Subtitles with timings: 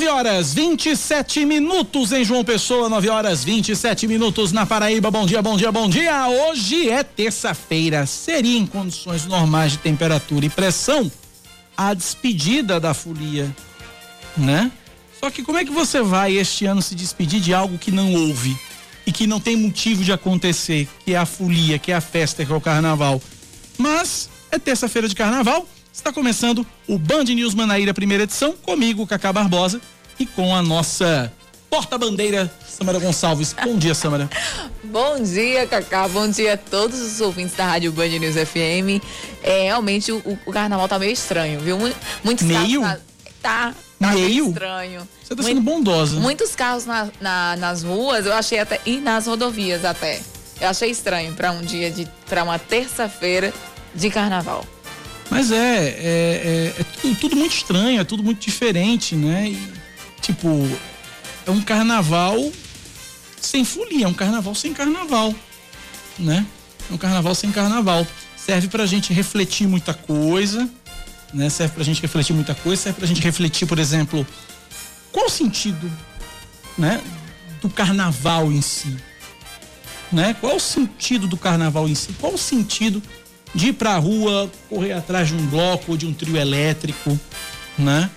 [0.00, 5.10] 9 horas 27 minutos em João Pessoa, 9 horas 27 minutos na Paraíba.
[5.10, 6.26] Bom dia, bom dia, bom dia.
[6.26, 8.06] Hoje é terça-feira.
[8.06, 11.12] Seria em condições normais de temperatura e pressão
[11.76, 13.54] a despedida da folia,
[14.38, 14.72] né?
[15.20, 18.14] Só que como é que você vai este ano se despedir de algo que não
[18.14, 18.56] houve
[19.06, 22.42] e que não tem motivo de acontecer, que é a folia, que é a festa,
[22.42, 23.20] que é o carnaval?
[23.76, 29.32] Mas é terça-feira de carnaval Está começando o Band News Manaíra, primeira edição, comigo, Cacá
[29.32, 29.80] Barbosa,
[30.18, 31.32] e com a nossa
[31.68, 33.52] porta-bandeira, Samara Gonçalves.
[33.64, 34.30] Bom dia, Samara.
[34.84, 36.06] Bom dia, Cacá.
[36.08, 39.02] Bom dia a todos os ouvintes da Rádio Band News FM.
[39.42, 41.76] É, realmente, o, o carnaval tá meio estranho, viu?
[42.22, 42.82] Muitos meio?
[42.82, 43.00] carros...
[43.42, 45.08] Tá, tá meio estranho.
[45.24, 46.20] Você tá sendo bondosa.
[46.20, 48.80] Muitos carros na, na, nas ruas, eu achei até...
[48.86, 50.20] E nas rodovias até.
[50.60, 52.06] Eu achei estranho para um dia de...
[52.28, 53.52] para uma terça-feira
[53.94, 54.64] de carnaval.
[55.30, 59.50] Mas é, é, é, é tudo, tudo, muito estranho, é tudo muito diferente, né?
[59.50, 59.72] E,
[60.20, 60.48] tipo,
[61.46, 62.50] é um carnaval
[63.40, 65.32] sem folia, é um carnaval sem carnaval,
[66.18, 66.44] né?
[66.90, 68.06] É um carnaval sem carnaval.
[68.36, 70.68] Serve pra gente refletir muita coisa,
[71.32, 71.48] né?
[71.48, 74.26] Serve pra gente refletir muita coisa, serve pra gente refletir, por exemplo,
[75.12, 75.90] qual o sentido,
[76.76, 77.00] né?
[77.62, 78.96] Do carnaval em si,
[80.10, 80.34] né?
[80.40, 82.12] Qual o sentido do carnaval em si?
[82.14, 83.00] Qual o sentido
[83.54, 87.18] de ir para a rua, correr atrás de um bloco ou de um trio elétrico,
[87.78, 88.10] né?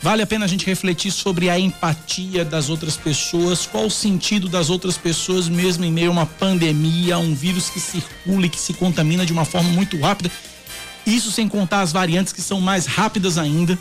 [0.00, 4.48] Vale a pena a gente refletir sobre a empatia das outras pessoas, qual o sentido
[4.48, 8.60] das outras pessoas, mesmo em meio a uma pandemia, um vírus que circula e que
[8.60, 10.30] se contamina de uma forma muito rápida.
[11.04, 13.76] Isso sem contar as variantes que são mais rápidas ainda.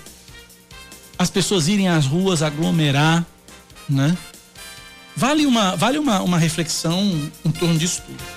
[1.20, 3.24] As pessoas irem às ruas aglomerar,
[3.88, 4.18] né?
[5.16, 8.37] Vale uma, vale uma, uma reflexão em torno disso tudo.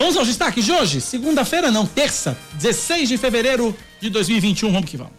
[0.00, 0.98] Vamos aos destaques de hoje?
[0.98, 4.72] Segunda-feira, não, terça, 16 de fevereiro de 2021.
[4.72, 5.12] Vamos que vamos.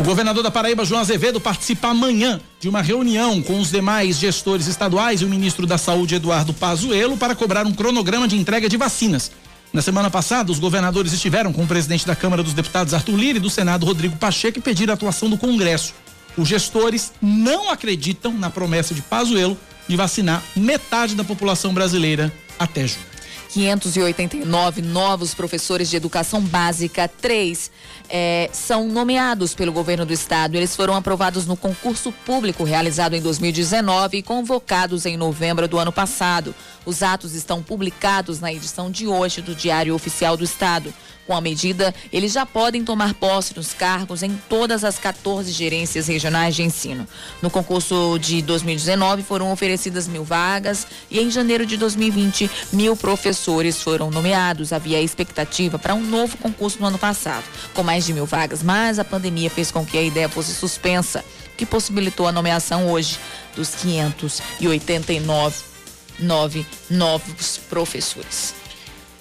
[0.00, 4.66] O governador da Paraíba, João Azevedo, participa amanhã de uma reunião com os demais gestores
[4.66, 8.76] estaduais e o ministro da Saúde, Eduardo Pazuello, para cobrar um cronograma de entrega de
[8.76, 9.30] vacinas.
[9.76, 13.36] Na semana passada, os governadores estiveram com o presidente da Câmara dos Deputados, Arthur Lira,
[13.36, 15.92] e do Senado, Rodrigo Pacheco, e pediram a atuação do Congresso.
[16.34, 19.54] Os gestores não acreditam na promessa de Pazuello
[19.86, 23.15] de vacinar metade da população brasileira até junho.
[23.48, 27.70] 589 novos professores de educação básica, três
[28.08, 30.56] é, são nomeados pelo governo do estado.
[30.56, 35.92] Eles foram aprovados no concurso público realizado em 2019 e convocados em novembro do ano
[35.92, 36.54] passado.
[36.84, 40.92] Os atos estão publicados na edição de hoje do Diário Oficial do Estado.
[41.26, 46.06] Com a medida, eles já podem tomar posse nos cargos em todas as 14 gerências
[46.06, 47.06] regionais de ensino.
[47.42, 53.82] No concurso de 2019 foram oferecidas mil vagas e em janeiro de 2020 mil professores
[53.82, 54.72] foram nomeados.
[54.72, 57.44] Havia expectativa para um novo concurso no ano passado,
[57.74, 61.24] com mais de mil vagas, mas a pandemia fez com que a ideia fosse suspensa,
[61.56, 63.18] que possibilitou a nomeação hoje
[63.56, 65.76] dos 589
[66.18, 68.55] nove novos professores.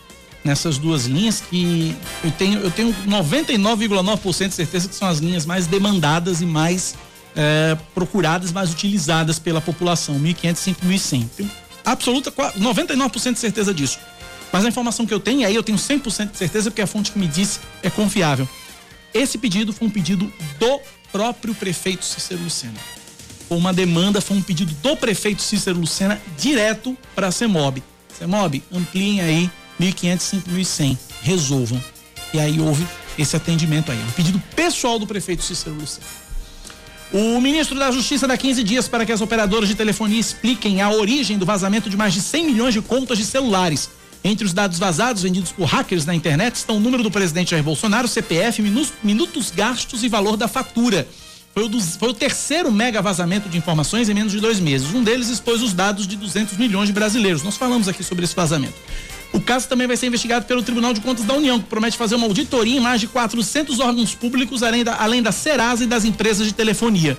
[0.44, 5.46] nessas duas linhas que eu tenho eu tenho 99,9% de certeza que são as linhas
[5.46, 6.96] mais demandadas e mais
[7.36, 11.28] é, procuradas, mais utilizadas pela população, 1.500, 5.100.
[11.36, 11.50] Tenho
[11.84, 13.98] absoluta, 99% de certeza disso.
[14.52, 17.10] Mas a informação que eu tenho, aí eu tenho 100% de certeza, porque a fonte
[17.10, 18.46] que me disse é confiável.
[19.14, 20.80] Esse pedido foi um pedido do
[21.10, 22.78] próprio prefeito Cícero Lucena.
[23.48, 27.82] Foi uma demanda, foi um pedido do prefeito Cícero Lucena direto para a CEMOB.
[28.18, 29.50] CEMOB, ampliem aí
[29.80, 31.82] 1.500, 5.100, resolvam.
[32.32, 32.86] E aí houve
[33.18, 33.98] esse atendimento aí.
[33.98, 36.06] Um pedido pessoal do prefeito Cícero Lucena.
[37.12, 40.90] O ministro da Justiça dá 15 dias para que as operadoras de telefonia expliquem a
[40.90, 43.90] origem do vazamento de mais de 100 milhões de contas de celulares.
[44.24, 47.62] Entre os dados vazados vendidos por hackers na internet estão o número do presidente Jair
[47.62, 48.62] Bolsonaro, CPF,
[49.02, 51.06] minutos gastos e valor da fatura.
[51.52, 54.94] Foi o, foi o, terceiro mega vazamento de informações em menos de dois meses.
[54.94, 57.42] Um deles expôs os dados de 200 milhões de brasileiros.
[57.42, 58.74] Nós falamos aqui sobre esse vazamento.
[59.32, 62.14] O caso também vai ser investigado pelo Tribunal de Contas da União, que promete fazer
[62.14, 66.04] uma auditoria em mais de 400 órgãos públicos, além da, além da Serasa e das
[66.04, 67.16] empresas de telefonia.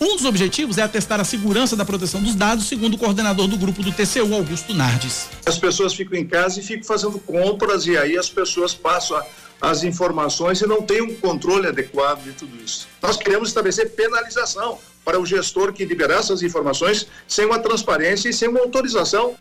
[0.00, 3.56] Um dos objetivos é atestar a segurança da proteção dos dados, segundo o coordenador do
[3.56, 5.28] grupo do TCU, Augusto Nardes.
[5.46, 9.20] As pessoas ficam em casa e ficam fazendo compras e aí as pessoas passam
[9.60, 12.86] as informações e não têm um controle adequado de tudo isso.
[13.02, 18.34] Nós queremos estabelecer penalização para o gestor que liberar essas informações sem uma transparência e
[18.34, 19.34] sem uma autorização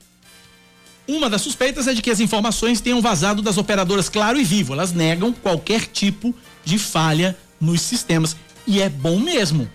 [1.08, 4.74] uma das suspeitas é de que as informações tenham vazado das operadoras Claro e Vivo.
[4.74, 8.36] Elas negam qualquer tipo de falha nos sistemas.
[8.66, 9.70] E é bom mesmo.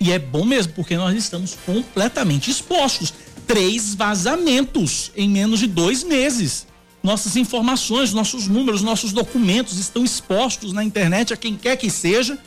[0.00, 3.12] E é bom mesmo, porque nós estamos completamente expostos.
[3.46, 6.66] Três vazamentos em menos de dois meses.
[7.02, 12.38] Nossas informações, nossos números, nossos documentos estão expostos na internet a quem quer que seja.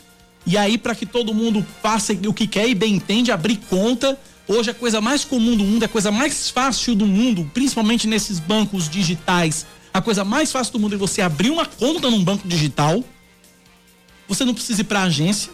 [0.45, 4.19] E aí, para que todo mundo faça o que quer e bem entende, abrir conta
[4.47, 8.39] Hoje a coisa mais comum do mundo, a coisa mais fácil do mundo, principalmente nesses
[8.39, 12.47] bancos digitais, a coisa mais fácil do mundo é você abrir uma conta num banco
[12.47, 13.03] digital.
[14.27, 15.51] Você não precisa ir para a agência.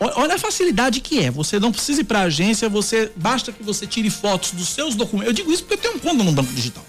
[0.00, 1.30] Olha a facilidade que é.
[1.30, 4.94] Você não precisa ir para a agência, você basta que você tire fotos dos seus
[4.94, 5.28] documentos.
[5.28, 6.84] Eu digo isso porque eu tenho um conta num banco digital.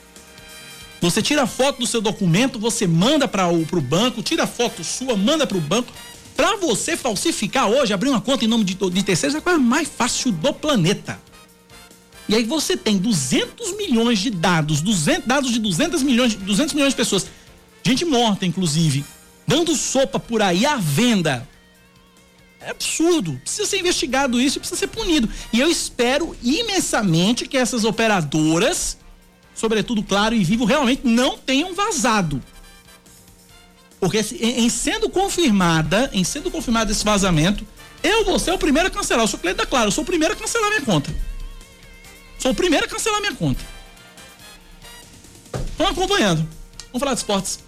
[1.02, 5.48] Você tira foto do seu documento, você manda para o banco, tira foto sua, manda
[5.48, 5.92] para o banco.
[6.40, 9.60] Para você falsificar hoje, abrir uma conta em nome de, de terceiros é a coisa
[9.60, 11.20] mais fácil do planeta.
[12.30, 16.94] E aí você tem 200 milhões de dados, 200 dados de 200 milhões, 200 milhões
[16.94, 17.28] de pessoas,
[17.84, 19.04] gente morta inclusive,
[19.46, 21.46] dando sopa por aí à venda.
[22.62, 23.34] É absurdo.
[23.44, 25.28] Precisa ser investigado isso precisa ser punido.
[25.52, 28.98] E eu espero imensamente que essas operadoras,
[29.54, 32.42] sobretudo Claro e Vivo, realmente não tenham vazado.
[34.00, 37.68] Porque em sendo confirmada, em sendo confirmado esse vazamento,
[38.02, 39.24] eu vou ser o primeiro a cancelar.
[39.24, 41.14] Eu sou cliente da Claro, eu sou o primeiro a cancelar minha conta.
[42.38, 43.62] Sou o primeiro a cancelar minha conta.
[45.72, 46.48] Estão acompanhando.
[46.92, 47.60] Vamos falar de esportes.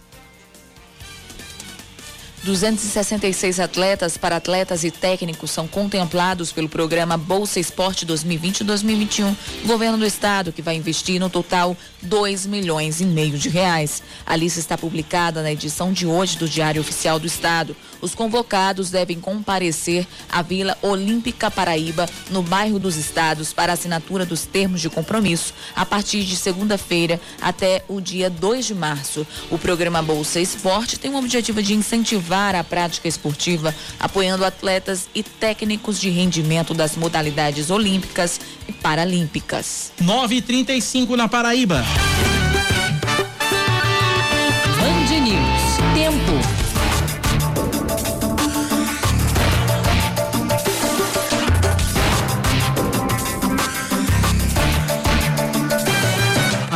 [2.43, 9.97] 266 atletas, para atletas e técnicos são contemplados pelo programa Bolsa Esporte 2020-2021 do governo
[9.99, 14.01] do estado, que vai investir no total 2 milhões e meio de reais.
[14.25, 17.75] A lista está publicada na edição de hoje do Diário Oficial do Estado.
[18.01, 24.45] Os convocados devem comparecer à Vila Olímpica Paraíba, no bairro dos Estados, para assinatura dos
[24.45, 29.25] termos de compromisso a partir de segunda-feira até o dia 2 de março.
[29.49, 35.21] O programa Bolsa Esporte tem o objetivo de incentivar a prática esportiva, apoiando atletas e
[35.21, 39.91] técnicos de rendimento das modalidades olímpicas e paralímpicas.
[40.01, 41.83] 9:35 na Paraíba.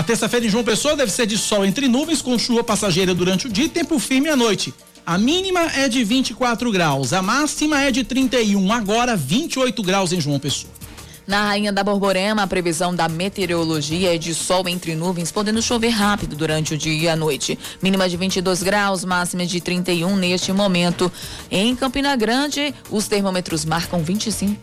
[0.06, 3.50] Terça-feira em João Pessoa deve ser de sol entre nuvens, com chuva passageira durante o
[3.50, 4.74] dia e tempo firme à noite.
[5.06, 10.22] A mínima é de 24 graus, a máxima é de 31, agora 28 graus em
[10.22, 10.74] João Pessoa.
[11.28, 15.90] Na Rainha da Borborema, a previsão da meteorologia é de sol entre nuvens, podendo chover
[15.90, 17.58] rápido durante o dia e a noite.
[17.82, 21.12] Mínima de 22 graus, máxima de 31 neste momento.
[21.50, 24.56] Em Campina Grande, os termômetros marcam 25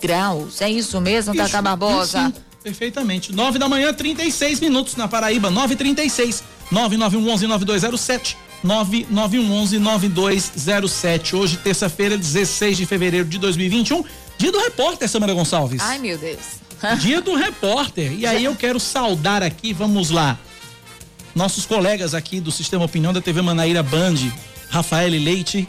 [0.00, 0.60] graus.
[0.60, 2.28] É isso mesmo, Tata Barbosa?
[2.28, 2.49] Isso.
[2.62, 3.34] Perfeitamente.
[3.34, 6.42] 9 da manhã, 36 minutos na Paraíba, 9h36.
[6.72, 8.36] 9911-9207.
[8.64, 11.34] 9911-9207.
[11.34, 14.04] Hoje, terça-feira, 16 de fevereiro de 2021.
[14.36, 15.82] Dia do repórter, Samara Gonçalves.
[15.82, 16.60] Ai, meu Deus.
[17.00, 18.12] Dia do repórter.
[18.12, 20.38] E aí eu quero saudar aqui, vamos lá.
[21.34, 24.16] Nossos colegas aqui do Sistema Opinião da TV Manaíra Band,
[24.68, 25.68] Rafael Leite,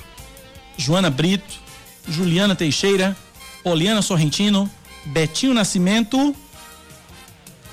[0.78, 1.60] Joana Brito,
[2.08, 3.16] Juliana Teixeira,
[3.64, 4.70] Poliana Sorrentino,
[5.06, 6.36] Betinho Nascimento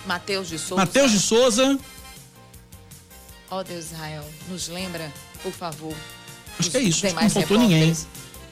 [0.09, 0.77] Mateus de Souza.
[0.77, 1.79] Mateus de Souza.
[3.51, 5.13] Ó oh, Deus Israel, nos lembra,
[5.43, 5.95] por favor.
[6.59, 7.95] Acho que é isso, não faltou ninguém.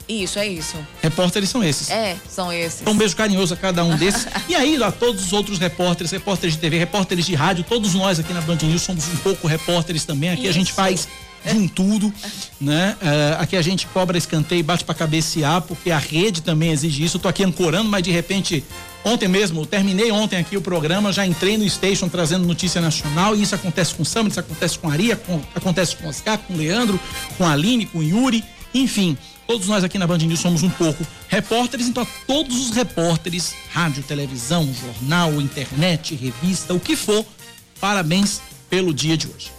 [0.09, 0.77] Isso, é isso.
[1.03, 1.91] Repórteres são esses.
[1.91, 2.83] É, são esses.
[2.83, 4.27] Então, um beijo carinhoso a cada um desses.
[4.49, 8.21] e aí, a todos os outros repórteres, repórteres de TV, repórteres de rádio, todos nós
[8.21, 10.31] aqui na Band News somos um pouco repórteres também.
[10.31, 10.51] Aqui isso.
[10.51, 11.09] a gente faz
[11.53, 12.13] de um tudo,
[12.61, 12.97] né?
[13.01, 17.17] Uh, aqui a gente cobra escanteio, bate para cabecear, porque a rede também exige isso.
[17.17, 18.65] Eu tô aqui ancorando, mas de repente,
[19.05, 23.43] ontem mesmo, terminei ontem aqui o programa, já entrei no station trazendo notícia nacional, e
[23.43, 26.39] isso acontece com o Sam, isso acontece com a Aria, com, acontece com o Oscar,
[26.39, 26.99] com o Leandro,
[27.39, 29.17] com a Aline, com o Yuri, enfim.
[29.47, 33.55] Todos nós aqui na Band News somos um pouco repórteres, então a todos os repórteres,
[33.71, 37.25] rádio, televisão, jornal, internet, revista, o que for,
[37.81, 39.56] parabéns pelo dia de hoje.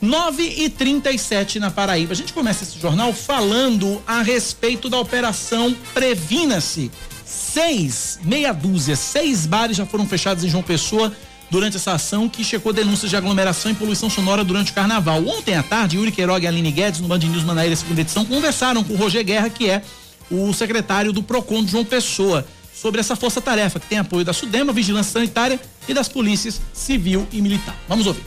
[0.00, 2.12] 9 e 37 na Paraíba.
[2.12, 6.90] A gente começa esse jornal falando a respeito da operação Previna-se.
[7.24, 11.12] Seis, meia dúzia, seis bares já foram fechados em João Pessoa
[11.50, 15.26] durante essa ação que checou denúncias de aglomeração e poluição sonora durante o carnaval.
[15.26, 18.84] Ontem à tarde, Yuri Queiroga e Aline Guedes, no Band News Manaíra, segunda edição, conversaram
[18.84, 19.82] com o Roger Guerra, que é
[20.30, 24.72] o secretário do PROCON de João Pessoa, sobre essa força-tarefa que tem apoio da SUDEMA,
[24.72, 27.76] Vigilância Sanitária e das polícias civil e militar.
[27.88, 28.22] Vamos ouvir.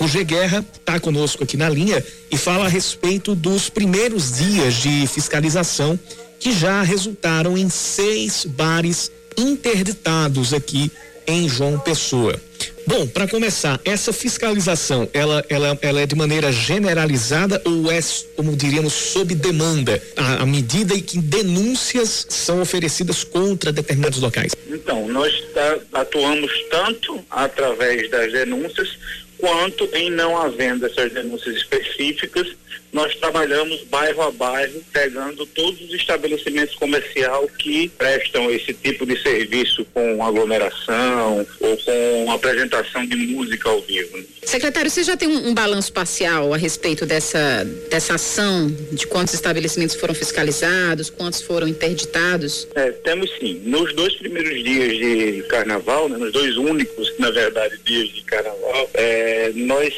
[0.00, 4.74] O G Guerra está conosco aqui na linha e fala a respeito dos primeiros dias
[4.74, 5.98] de fiscalização
[6.40, 10.90] que já resultaram em seis bares interditados aqui
[11.26, 12.38] em João Pessoa.
[12.84, 18.00] Bom, para começar, essa fiscalização, ela, ela, ela é de maneira generalizada ou é,
[18.36, 24.52] como diríamos, sob demanda, à, à medida em que denúncias são oferecidas contra determinados locais?
[24.68, 28.98] Então, nós tá, atuamos tanto através das denúncias
[29.42, 32.46] quanto em não havendo essas denúncias específicas,
[32.92, 39.20] nós trabalhamos bairro a bairro, pegando todos os estabelecimentos comerciais que prestam esse tipo de
[39.22, 44.22] serviço com aglomeração ou com apresentação de música ao vivo.
[44.44, 49.34] Secretário, você já tem um, um balanço parcial a respeito dessa, dessa ação, de quantos
[49.34, 52.66] estabelecimentos foram fiscalizados, quantos foram interditados?
[52.74, 53.62] É, temos sim.
[53.64, 58.90] Nos dois primeiros dias de carnaval, né, nos dois únicos, na verdade, dias de carnaval,
[58.94, 59.12] é,
[59.42, 59.94] é, nós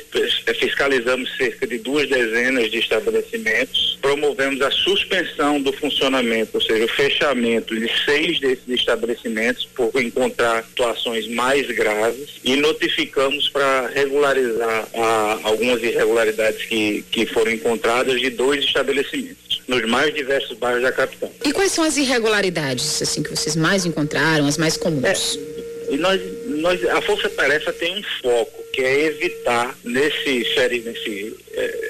[0.58, 6.88] fiscalizamos cerca de duas dezenas de estabelecimentos, promovemos a suspensão do funcionamento, ou seja, o
[6.88, 15.40] fechamento de seis desses estabelecimentos por encontrar situações mais graves e notificamos para regularizar a,
[15.44, 21.32] algumas irregularidades que, que foram encontradas de dois estabelecimentos nos mais diversos bairros da capital.
[21.44, 25.38] E quais são as irregularidades assim que vocês mais encontraram, as mais comuns?
[25.38, 30.46] É, e nós, nós, a Força Tarefa tem um foco que é evitar nesse,
[30.84, 31.83] nesse é,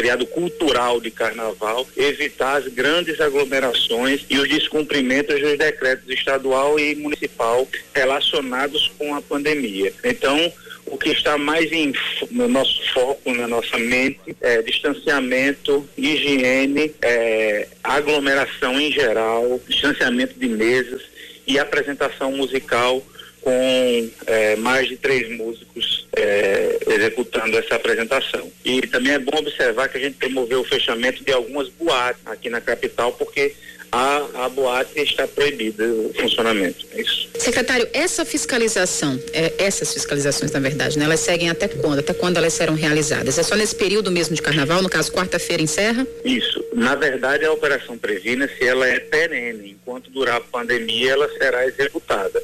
[0.00, 6.94] feriado cultural de carnaval, evitar as grandes aglomerações e os descumprimentos dos decretos estadual e
[6.94, 9.92] municipal relacionados com a pandemia.
[10.02, 10.50] Então,
[10.86, 11.92] o que está mais em,
[12.30, 20.48] no nosso foco, na nossa mente, é distanciamento, higiene, é, aglomeração em geral, distanciamento de
[20.48, 21.02] mesas
[21.46, 23.04] e apresentação musical
[23.40, 28.50] com é, mais de três músicos é, executando essa apresentação.
[28.64, 32.50] E também é bom observar que a gente promoveu o fechamento de algumas boates aqui
[32.50, 33.54] na capital, porque
[33.92, 36.86] a, a boate está proibida o funcionamento.
[36.92, 37.28] É isso.
[37.38, 41.98] Secretário, essa fiscalização, é, essas fiscalizações, na verdade, né, elas seguem até quando?
[41.98, 43.38] Até quando elas serão realizadas?
[43.38, 46.06] É só nesse período mesmo de carnaval, no caso, quarta-feira encerra?
[46.24, 46.64] Isso.
[46.72, 51.66] Na verdade, a Operação Previna, se ela é perene, enquanto durar a pandemia, ela será
[51.66, 52.40] executada.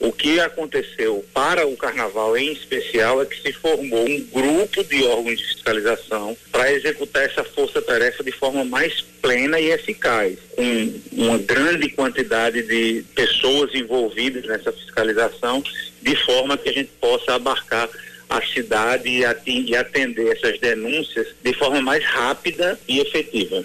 [0.00, 5.04] O que aconteceu para o carnaval em especial é que se formou um grupo de
[5.04, 11.36] órgãos de fiscalização para executar essa força-tarefa de forma mais plena e eficaz, com uma
[11.36, 15.62] grande quantidade de pessoas envolvidas nessa fiscalização,
[16.00, 17.86] de forma que a gente possa abarcar
[18.30, 23.62] a cidade e atender essas denúncias de forma mais rápida e efetiva.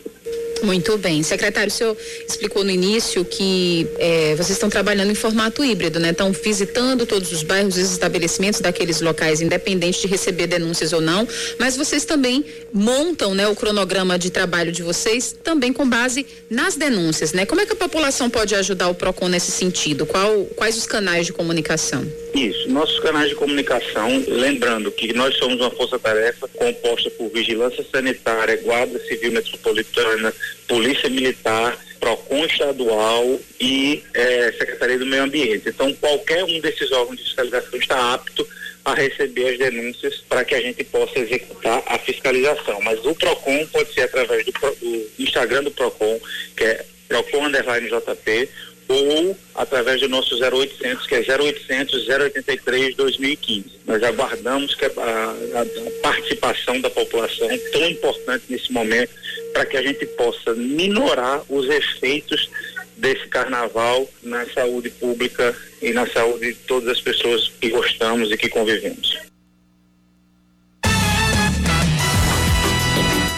[0.66, 1.22] Muito bem.
[1.22, 1.96] Secretário, o senhor
[2.28, 6.10] explicou no início que é, vocês estão trabalhando em formato híbrido, né?
[6.10, 11.02] Estão visitando todos os bairros e os estabelecimentos daqueles locais, independente de receber denúncias ou
[11.02, 11.28] não,
[11.60, 12.44] mas vocês também
[12.74, 17.46] montam né, o cronograma de trabalho de vocês também com base nas denúncias, né?
[17.46, 20.06] Como é que a população pode ajudar o PROCON nesse sentido?
[20.06, 22.06] Qual, quais os canais de comunicação?
[22.34, 28.58] Isso, nossos canais de comunicação, lembrando que nós somos uma força-tarefa composta por Vigilância Sanitária,
[28.58, 30.34] Guarda Civil Metropolitana,
[30.68, 35.70] Polícia Militar, PROCON estadual e eh, Secretaria do Meio Ambiente.
[35.70, 38.48] Então, qualquer um desses órgãos de fiscalização está apto
[38.86, 42.80] a receber as denúncias para que a gente possa executar a fiscalização.
[42.82, 46.20] Mas o PROCON pode ser através do, do Instagram do PROCON,
[46.56, 48.50] que é PROCON Underline JP,
[48.88, 53.66] ou através do nosso 0800, que é 0800 083 2015.
[53.88, 59.12] Nós aguardamos que a, a, a participação da população é tão importante nesse momento
[59.56, 62.50] para que a gente possa minorar os efeitos
[62.98, 68.38] desse carnaval na saúde pública e na saúde de todas as pessoas que gostamos e
[68.38, 69.18] que convivemos.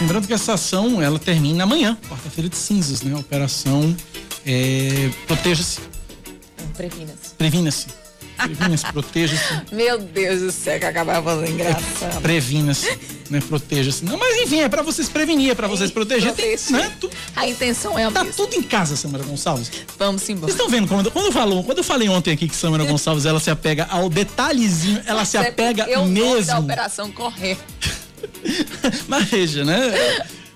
[0.00, 3.14] Lembrando que essa ação ela termina amanhã, quarta-feira de cinzas, né?
[3.14, 3.96] Operação
[4.44, 5.80] é, Proteja-se.
[6.76, 7.34] Previna-se.
[7.36, 7.86] Previna-se.
[8.38, 9.74] Previna-se, proteja-se.
[9.74, 12.20] Meu Deus do céu, que acabava falando engraçado.
[12.22, 12.98] Previna-se,
[13.30, 13.40] né?
[13.48, 14.04] Proteja-se.
[14.04, 16.32] Não, mas enfim, é pra vocês prevenir, é pra vocês proteger.
[16.34, 16.92] Tem, né?
[17.00, 18.36] tu, a intenção é a tá mesma.
[18.36, 19.70] tudo em casa, Samara Gonçalves.
[19.98, 20.46] Vamos embora.
[20.52, 23.26] Vocês estão vendo quando, quando, eu falo, quando eu falei ontem aqui que Samara Gonçalves
[23.26, 26.46] ela se apega ao detalhezinho, ela se É apega porque o nome mesmo.
[26.46, 27.56] da operação correr.
[29.08, 29.92] Mas veja, né?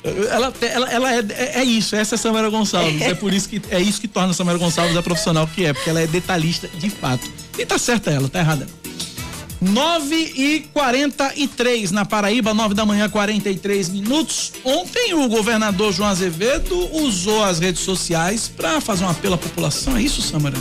[0.05, 3.01] Ela, ela, ela é, é, é isso, essa é a Samara Gonçalves.
[3.01, 5.73] É por isso que é isso que torna a Samara Gonçalves a profissional que é,
[5.73, 7.31] porque ela é detalhista de fato.
[7.57, 8.67] E tá certa ela, tá errada.
[9.61, 14.53] 9 e 43 na Paraíba, 9 da manhã, 43 minutos.
[14.65, 19.97] Ontem o governador João Azevedo usou as redes sociais para fazer um apelo à população.
[19.97, 20.59] É isso, Samara?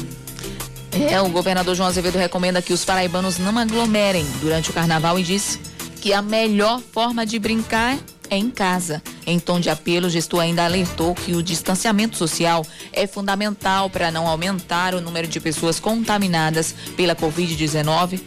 [1.10, 5.24] É, o governador João Azevedo recomenda que os paraibanos não aglomerem durante o carnaval e
[5.24, 5.58] diz
[6.00, 7.98] que a melhor forma de brincar
[8.32, 9.04] é em casa.
[9.28, 14.10] Em tom de apelo, o gestor ainda alertou que o distanciamento social é fundamental para
[14.10, 18.22] não aumentar o número de pessoas contaminadas pela Covid-19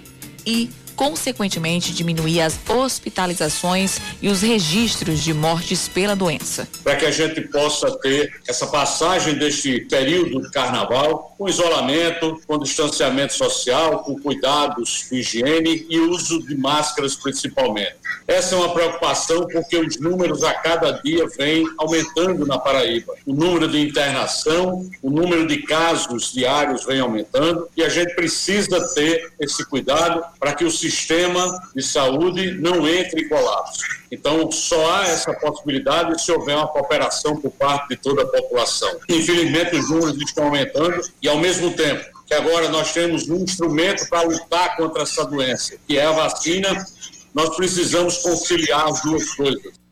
[0.47, 6.69] e, consequentemente, diminuir as hospitalizações e os registros de mortes pela doença.
[6.83, 12.59] Para que a gente possa ter essa passagem deste período de carnaval com isolamento, com
[12.59, 17.97] distanciamento social, com cuidados com higiene e uso de máscaras principalmente.
[18.27, 23.13] Essa é uma preocupação porque os números a cada dia vêm aumentando na Paraíba.
[23.27, 28.81] O número de internação, o número de casos diários vem aumentando e a gente precisa
[28.95, 33.83] ter esse cuidado para que o sistema de saúde não entre em colapso.
[34.15, 38.97] Então, só há essa possibilidade se houver uma cooperação por parte de toda a população.
[39.09, 44.09] Infelizmente, os números estão aumentando e, ao mesmo tempo, que agora nós temos um instrumento
[44.09, 46.87] para lutar contra essa doença, que é a vacina,
[47.35, 49.84] nós precisamos conciliar as duas coisas.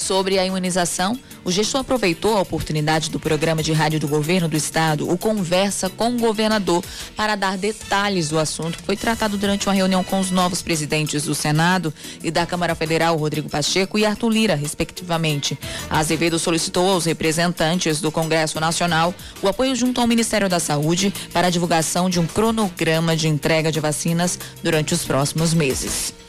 [0.00, 4.56] Sobre a imunização, o gestor aproveitou a oportunidade do programa de rádio do governo do
[4.56, 6.82] estado, o Conversa com o Governador,
[7.14, 11.24] para dar detalhes do assunto que foi tratado durante uma reunião com os novos presidentes
[11.24, 11.92] do Senado
[12.24, 15.56] e da Câmara Federal, Rodrigo Pacheco e Arthur Lira, respectivamente.
[15.90, 21.12] A Azevedo solicitou aos representantes do Congresso Nacional o apoio junto ao Ministério da Saúde
[21.30, 26.19] para a divulgação de um cronograma de entrega de vacinas durante os próximos meses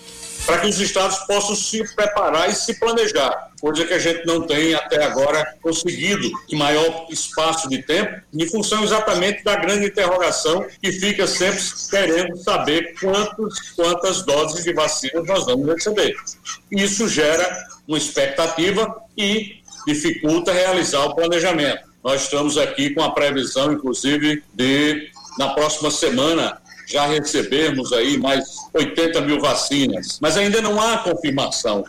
[0.45, 4.41] para que os estados possam se preparar e se planejar, coisa que a gente não
[4.41, 10.65] tem até agora conseguido em maior espaço de tempo, em função exatamente da grande interrogação
[10.82, 16.15] que fica sempre querendo saber quantos, quantas doses de vacinas nós vamos receber.
[16.71, 21.91] Isso gera uma expectativa e dificulta realizar o planejamento.
[22.04, 26.60] Nós estamos aqui com a previsão, inclusive, de, na próxima semana,
[26.91, 31.86] já recebemos aí mais 80 mil vacinas, mas ainda não há confirmação.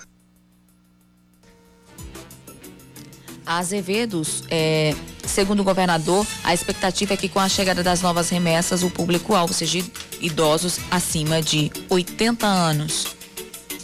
[3.45, 4.95] A Azevedos, é,
[5.27, 9.53] segundo o governador, a expectativa é que com a chegada das novas remessas, o público-alvo
[9.53, 9.85] seja
[10.21, 13.17] idosos acima de 80 anos.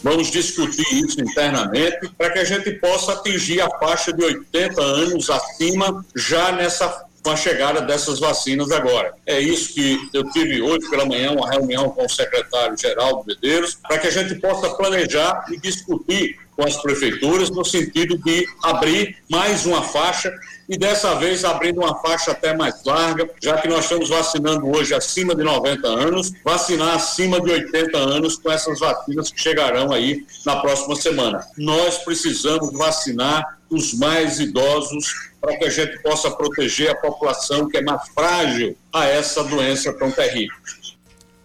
[0.01, 5.29] Vamos discutir isso internamente para que a gente possa atingir a faixa de 80 anos
[5.29, 9.13] acima já nessa com a chegada dessas vacinas agora.
[9.25, 13.75] É isso que eu tive hoje pela manhã uma reunião com o secretário Geraldo Medeiros
[13.75, 19.17] para que a gente possa planejar e discutir com as prefeituras no sentido de abrir
[19.29, 20.29] mais uma faixa
[20.67, 24.93] e dessa vez abrindo uma faixa até mais larga, já que nós estamos vacinando hoje
[24.93, 30.25] acima de 90 anos, vacinar acima de 80 anos com essas vacinas que chegarão aí
[30.45, 31.47] na próxima semana.
[31.57, 37.77] Nós precisamos vacinar os mais idosos para que a gente possa proteger a população que
[37.77, 40.55] é mais frágil a essa doença tão terrível.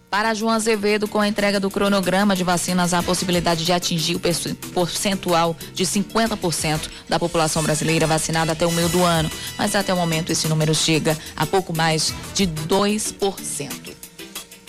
[0.09, 4.15] Para João Azevedo, com a entrega do cronograma de vacinas, há a possibilidade de atingir
[4.15, 9.29] o percentual de 50% da população brasileira vacinada até o meio do ano.
[9.57, 13.93] Mas até o momento esse número chega a pouco mais de 2%.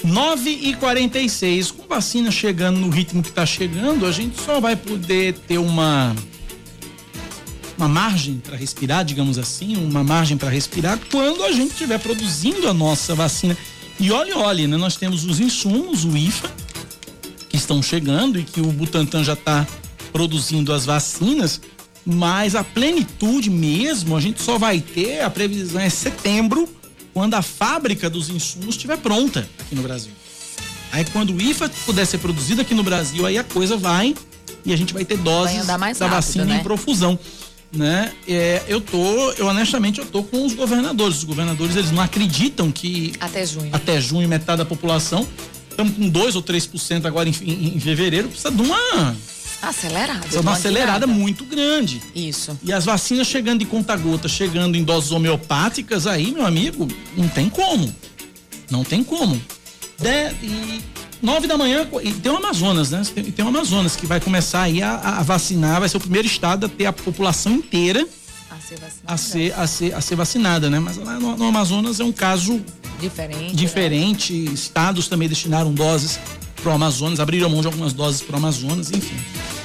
[0.03, 4.75] 9 e 46 Com vacina chegando no ritmo que está chegando, a gente só vai
[4.75, 6.15] poder ter uma
[7.77, 12.69] uma margem para respirar, digamos assim, uma margem para respirar quando a gente estiver produzindo
[12.69, 13.57] a nossa vacina.
[14.01, 14.77] E olhe, olhe, né?
[14.77, 16.51] Nós temos os insumos, o IFA,
[17.49, 19.67] que estão chegando e que o Butantan já está
[20.13, 21.61] produzindo as vacinas.
[22.05, 26.69] Mas a plenitude mesmo, a gente só vai ter, a previsão é setembro,
[27.13, 30.13] quando a fábrica dos insumos estiver pronta aqui no Brasil.
[30.93, 34.15] Aí quando o IFA puder ser produzido aqui no Brasil, aí a coisa vai
[34.65, 36.57] e a gente vai ter doses vai da rápido, vacina né?
[36.59, 37.19] em profusão.
[37.73, 38.13] Né?
[38.29, 41.19] É, eu tô, eu honestamente, eu tô com os governadores.
[41.19, 43.69] Os governadores, eles não acreditam que Até junho.
[43.73, 45.27] até junho metade da população,
[45.69, 49.17] estamos com 2 ou 3% agora em, em, em fevereiro, precisa de uma,
[50.21, 52.01] precisa de uma acelerada muito grande.
[52.15, 52.59] Isso.
[52.63, 57.51] E as vacinas chegando de conta-gota, chegando em doses homeopáticas, aí, meu amigo, não tem
[57.51, 57.95] como.
[58.71, 59.41] Não tem como.
[59.99, 60.81] De, e
[61.23, 63.03] nove da manhã, e tem o Amazonas, né?
[63.15, 66.27] Tem, tem o Amazonas que vai começar aí a, a vacinar, vai ser o primeiro
[66.27, 68.07] estado a ter a população inteira
[68.51, 69.03] A ser vacinado.
[69.07, 70.79] a ser, a ser, a ser vacinada, né?
[70.79, 72.61] Mas lá no, no Amazonas é um caso
[73.01, 73.43] Diferente.
[73.43, 73.51] né?
[73.53, 74.45] diferente.
[74.53, 76.19] Estados também destinaram doses
[76.63, 79.17] pro Amazonas, abriram mão de algumas doses pro Amazonas, enfim.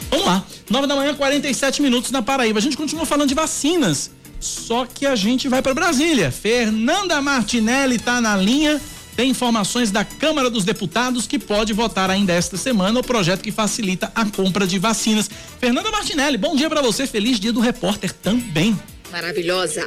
[0.10, 0.44] Vamos lá.
[0.70, 2.60] 9 da manhã, 47 minutos na Paraíba.
[2.60, 4.12] A gente continua falando de vacinas.
[4.40, 6.32] Só que a gente vai para Brasília.
[6.32, 8.82] Fernanda Martinelli tá na linha.
[9.16, 13.52] Tem informações da Câmara dos Deputados que pode votar ainda esta semana o projeto que
[13.52, 15.30] facilita a compra de vacinas.
[15.60, 17.06] Fernanda Martinelli, bom dia para você.
[17.06, 18.80] Feliz dia do repórter também.
[19.12, 19.86] Maravilhosa.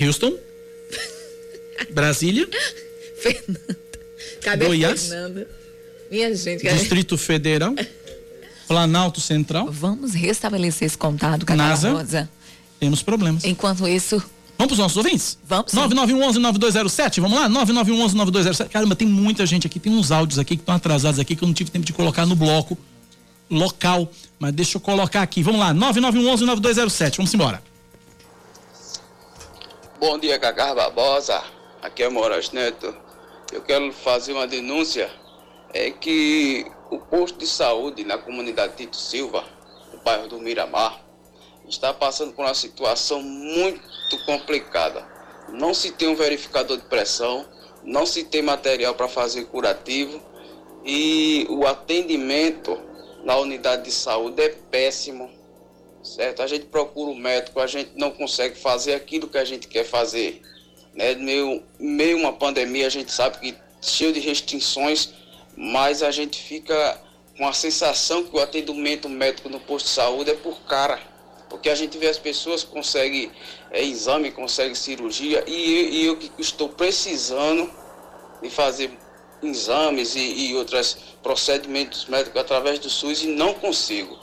[0.00, 0.34] Houston.
[1.90, 2.48] Brasília.
[3.20, 3.78] Fernanda.
[4.42, 5.08] Cadê Goiás?
[5.08, 5.48] Fernanda?
[6.10, 6.76] Minha gente, cadê?
[6.76, 7.74] Distrito Federal.
[8.66, 9.70] Planalto Central.
[9.70, 11.90] Vamos restabelecer esse contato, Cacau NASA.
[11.90, 12.30] Rosa.
[12.78, 13.44] Temos problemas.
[13.44, 14.22] Enquanto isso,
[14.58, 15.38] Vamos pros nossos ouvintes?
[15.44, 15.78] Vamos sim.
[15.78, 17.48] 9911-9207, vamos lá?
[17.48, 18.68] 9911-9207.
[18.68, 21.46] Caramba, tem muita gente aqui, tem uns áudios aqui que estão atrasados aqui que eu
[21.46, 22.76] não tive tempo de colocar no bloco
[23.48, 25.44] local, mas deixa eu colocar aqui.
[25.44, 27.62] Vamos lá, 9911-9207, vamos embora.
[30.00, 31.40] Bom dia, Cacá Barbosa.
[31.80, 32.92] Aqui é Moraes Neto.
[33.52, 35.08] Eu quero fazer uma denúncia.
[35.72, 39.44] É que o posto de saúde na comunidade Tito Silva,
[39.92, 40.98] no bairro do Miramar,
[41.68, 45.06] está passando por uma situação muito complicada.
[45.50, 47.46] Não se tem um verificador de pressão,
[47.84, 50.20] não se tem material para fazer curativo
[50.84, 52.80] e o atendimento
[53.24, 55.38] na unidade de saúde é péssimo
[56.02, 56.42] certo?
[56.42, 59.84] A gente procura o médico, a gente não consegue fazer aquilo que a gente quer
[59.84, 60.42] fazer.
[60.94, 61.14] Né?
[61.14, 65.12] Meio, meio uma pandemia, a gente sabe que cheio de restrições,
[65.56, 67.00] mas a gente fica
[67.36, 71.00] com a sensação que o atendimento médico no posto de saúde é por cara.
[71.48, 73.30] Porque a gente vê as pessoas conseguem
[73.70, 77.70] é, exame, conseguem cirurgia, e, e eu que estou precisando
[78.42, 78.90] de fazer
[79.42, 84.18] exames e, e outros procedimentos médicos através do SUS e não consigo.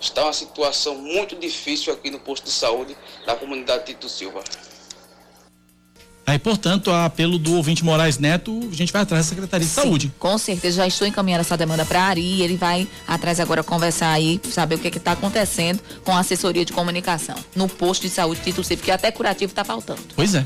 [0.00, 4.44] Está uma situação muito difícil aqui no posto de saúde da comunidade Tito Silva.
[6.28, 9.72] Aí, portanto, a apelo do ouvinte Moraes Neto, a gente vai atrás da Secretaria de
[9.72, 10.12] Saúde.
[10.18, 12.42] com certeza, já estou encaminhando essa demanda para Ari.
[12.42, 16.72] Ele vai atrás agora conversar aí, saber o que está acontecendo com a assessoria de
[16.74, 20.02] comunicação no posto de saúde Tito Silva, porque até curativo está faltando.
[20.14, 20.44] Pois é.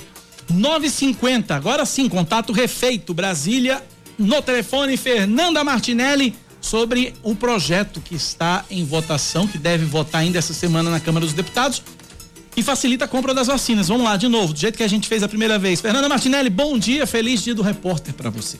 [0.49, 3.83] 950, agora sim, contato refeito, Brasília,
[4.17, 10.39] no telefone, Fernanda Martinelli, sobre o projeto que está em votação, que deve votar ainda
[10.39, 11.83] essa semana na Câmara dos Deputados,
[12.57, 13.89] e facilita a compra das vacinas.
[13.89, 15.81] Vamos lá, de novo, do jeito que a gente fez a primeira vez.
[15.81, 18.59] Fernanda Martinelli, bom dia, feliz dia do repórter para você.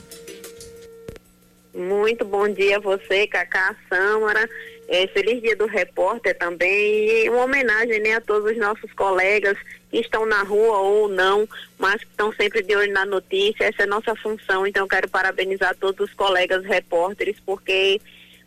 [1.73, 4.49] Muito bom dia a você, Cacá Sâmara.
[4.87, 7.25] É, feliz dia do repórter também.
[7.25, 9.57] E uma homenagem né, a todos os nossos colegas
[9.89, 11.47] que estão na rua ou não,
[11.79, 13.63] mas que estão sempre de olho na notícia.
[13.63, 14.67] Essa é a nossa função.
[14.67, 17.99] Então, quero parabenizar todos os colegas repórteres, porque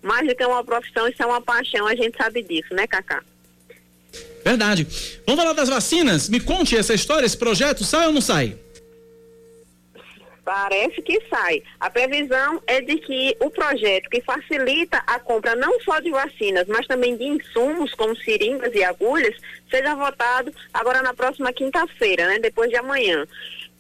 [0.03, 1.87] mais do que uma profissão, isso é uma paixão.
[1.87, 3.23] A gente sabe disso, né, Cacá?
[4.45, 4.87] Verdade.
[5.27, 6.29] Vamos falar das vacinas?
[6.29, 8.57] Me conte essa história, esse projeto, sai ou não sai?
[10.45, 11.61] Parece que sai.
[11.81, 16.69] A previsão é de que o projeto que facilita a compra não só de vacinas,
[16.69, 19.35] mas também de insumos como seringas e agulhas,
[19.69, 22.39] seja votado agora na próxima quinta-feira, né?
[22.39, 23.27] Depois de amanhã.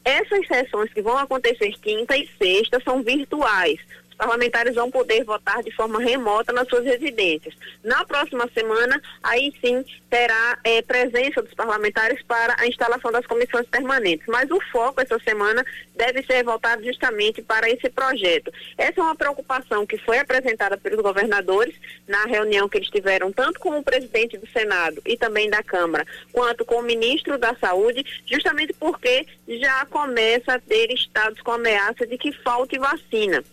[0.05, 3.79] Essas sessões que vão acontecer quinta e sexta são virtuais.
[4.16, 7.55] Parlamentares vão poder votar de forma remota nas suas residências.
[7.85, 13.66] Na próxima semana, aí sim terá eh, presença dos parlamentares para a instalação das comissões
[13.66, 14.26] permanentes.
[14.26, 18.52] Mas o foco essa semana deve ser voltado justamente para esse projeto.
[18.79, 21.74] Essa é uma preocupação que foi apresentada pelos governadores
[22.07, 26.07] na reunião que eles tiveram tanto com o presidente do Senado e também da Câmara,
[26.33, 32.07] quanto com o ministro da Saúde, justamente porque já começa a ter estados com ameaça
[32.07, 33.44] de que falte vacina.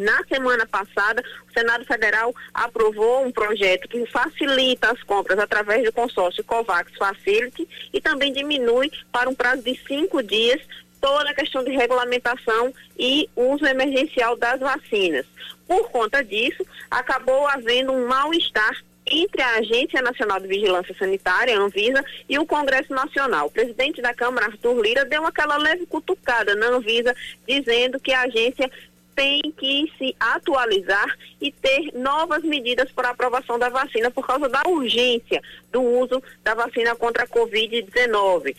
[0.00, 5.92] Na semana passada, o Senado Federal aprovou um projeto que facilita as compras através do
[5.92, 10.58] consórcio COVAX Facility e também diminui para um prazo de cinco dias
[11.02, 15.26] toda a questão de regulamentação e uso emergencial das vacinas.
[15.68, 18.74] Por conta disso, acabou havendo um mal-estar
[19.06, 23.48] entre a Agência Nacional de Vigilância Sanitária, a Anvisa, e o Congresso Nacional.
[23.48, 27.14] O presidente da Câmara, Arthur Lira, deu aquela leve cutucada na Anvisa,
[27.46, 28.70] dizendo que a agência
[29.14, 34.62] tem que se atualizar e ter novas medidas para aprovação da vacina por causa da
[34.66, 38.54] urgência do uso da vacina contra a Covid-19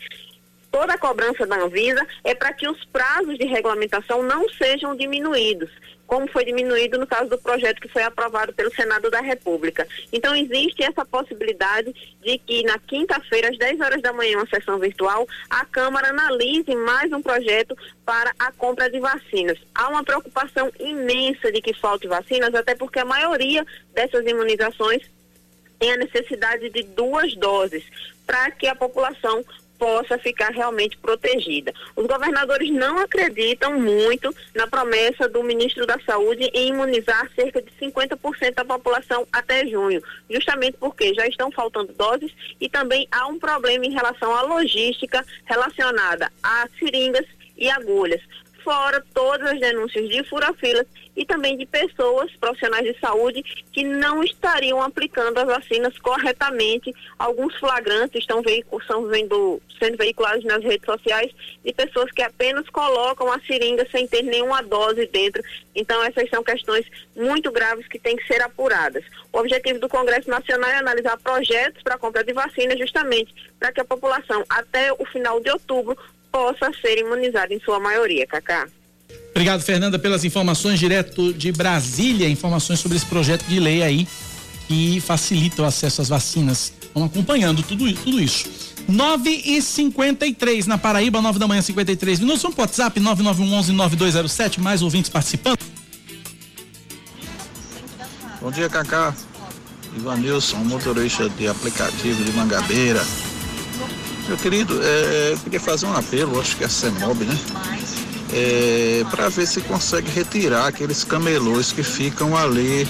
[0.72, 5.70] toda a cobrança da Anvisa é para que os prazos de regulamentação não sejam diminuídos,
[6.12, 9.88] como foi diminuído no caso do projeto que foi aprovado pelo Senado da República.
[10.12, 11.90] Então, existe essa possibilidade
[12.22, 16.76] de que na quinta-feira, às 10 horas da manhã, uma sessão virtual, a Câmara analise
[16.76, 19.56] mais um projeto para a compra de vacinas.
[19.74, 25.00] Há uma preocupação imensa de que falte vacinas, até porque a maioria dessas imunizações
[25.78, 27.84] tem a necessidade de duas doses
[28.26, 29.42] para que a população
[29.82, 31.74] possa ficar realmente protegida.
[31.96, 37.68] Os governadores não acreditam muito na promessa do ministro da Saúde em imunizar cerca de
[37.80, 43.40] 50% da população até junho, justamente porque já estão faltando doses e também há um
[43.40, 47.26] problema em relação à logística relacionada a seringas
[47.58, 48.22] e agulhas
[48.62, 54.22] fora todas as denúncias de furafilas e também de pessoas, profissionais de saúde, que não
[54.22, 56.94] estariam aplicando as vacinas corretamente.
[57.18, 58.42] Alguns flagrantes estão
[58.86, 61.30] são vendo, sendo veiculados nas redes sociais
[61.64, 65.42] de pessoas que apenas colocam a seringa sem ter nenhuma dose dentro.
[65.74, 69.04] Então, essas são questões muito graves que têm que ser apuradas.
[69.32, 73.80] O objetivo do Congresso Nacional é analisar projetos para compra de vacinas, justamente para que
[73.80, 75.96] a população, até o final de outubro,
[76.30, 78.66] possa ser imunizada em sua maioria, Cacá.
[79.30, 84.06] Obrigado, Fernanda, pelas informações direto de Brasília, informações sobre esse projeto de lei aí
[84.68, 86.72] que facilita o acesso às vacinas.
[86.94, 88.48] Vamos acompanhando tudo, tudo isso.
[88.88, 92.42] 9 e 53 na Paraíba, 9 da manhã, 53 minutos.
[92.42, 95.58] Pro WhatsApp 9911-9207, mais ouvintes participando.
[98.40, 99.14] Bom dia, Cacá.
[99.96, 103.04] Ivanilson, motorista de aplicativo de Mangabeira.
[104.26, 107.38] Meu querido, é, eu queria fazer um apelo, acho que é a CEMOB, né?
[108.32, 112.88] É, para ver se consegue retirar aqueles camelôs que ficam ali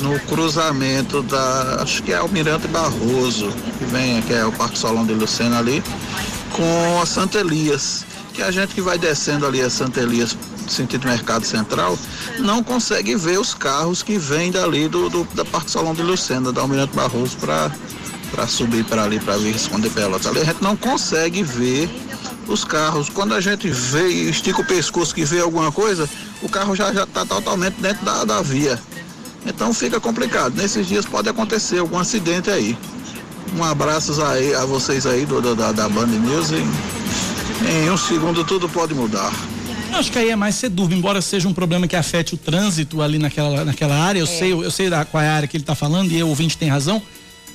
[0.00, 5.04] no cruzamento da, acho que é Almirante Barroso, que vem, que é o Parque Solão
[5.06, 5.82] de Lucena ali,
[6.50, 10.36] com a Santa Elias, que a gente que vai descendo ali a Santa Elias
[10.68, 11.98] sentido mercado central,
[12.38, 16.52] não consegue ver os carros que vêm dali do, do da Parque Solão de Lucena,
[16.52, 17.70] da Almirante Barroso para
[18.30, 20.26] para subir para ali para vir esconder pelotas.
[20.26, 21.90] Ali a gente não consegue ver
[22.52, 23.08] os carros.
[23.08, 26.08] Quando a gente vê, estica o pescoço que vê alguma coisa,
[26.42, 28.78] o carro já está totalmente dentro da, da via.
[29.46, 30.54] Então fica complicado.
[30.54, 32.76] Nesses dias pode acontecer algum acidente aí.
[33.56, 36.52] Um abraço aí a vocês aí do, do da, da Band News.
[36.52, 36.66] Em,
[37.68, 39.32] em um segundo tudo pode mudar.
[39.92, 43.18] Acho que aí é mais sedurbo, embora seja um problema que afete o trânsito ali
[43.18, 44.20] naquela, naquela área.
[44.20, 44.28] Eu é.
[44.28, 46.56] sei, eu sei da, qual é a área que ele está falando e o ouvinte
[46.56, 47.02] tem razão.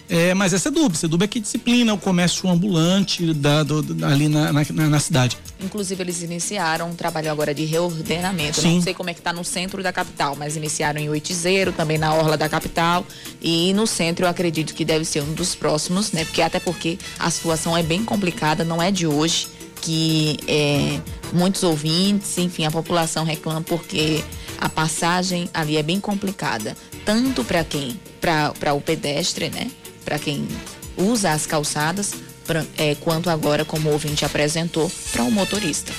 [0.09, 0.95] É, mas é Sedub.
[0.95, 5.37] Sedub é que disciplina o comércio ambulante da, do, ali na, na, na, cidade.
[5.61, 8.61] Inclusive, eles iniciaram um trabalho agora de reordenamento.
[8.61, 8.75] Sim.
[8.75, 11.97] Não sei como é que está no centro da capital, mas iniciaram em Oitizeiro, também
[11.97, 13.05] na orla da capital.
[13.41, 16.23] E no centro eu acredito que deve ser um dos próximos, né?
[16.23, 19.47] Porque até porque a situação é bem complicada, não é de hoje
[19.81, 20.99] que é,
[21.31, 24.23] muitos ouvintes, enfim, a população reclama porque
[24.59, 29.69] a passagem ali é bem complicada, tanto para quem, para o pedestre, né?
[30.07, 30.47] Para quem
[30.95, 32.13] usa as calçadas,
[32.45, 35.91] pra, é, quanto agora, como o ouvinte apresentou, para o motorista.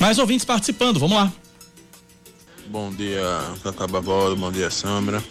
[0.00, 1.30] Mais ouvintes participando, vamos lá.
[2.68, 3.22] Bom dia,
[3.62, 5.22] Cacá Barbosa, bom dia, Sambra.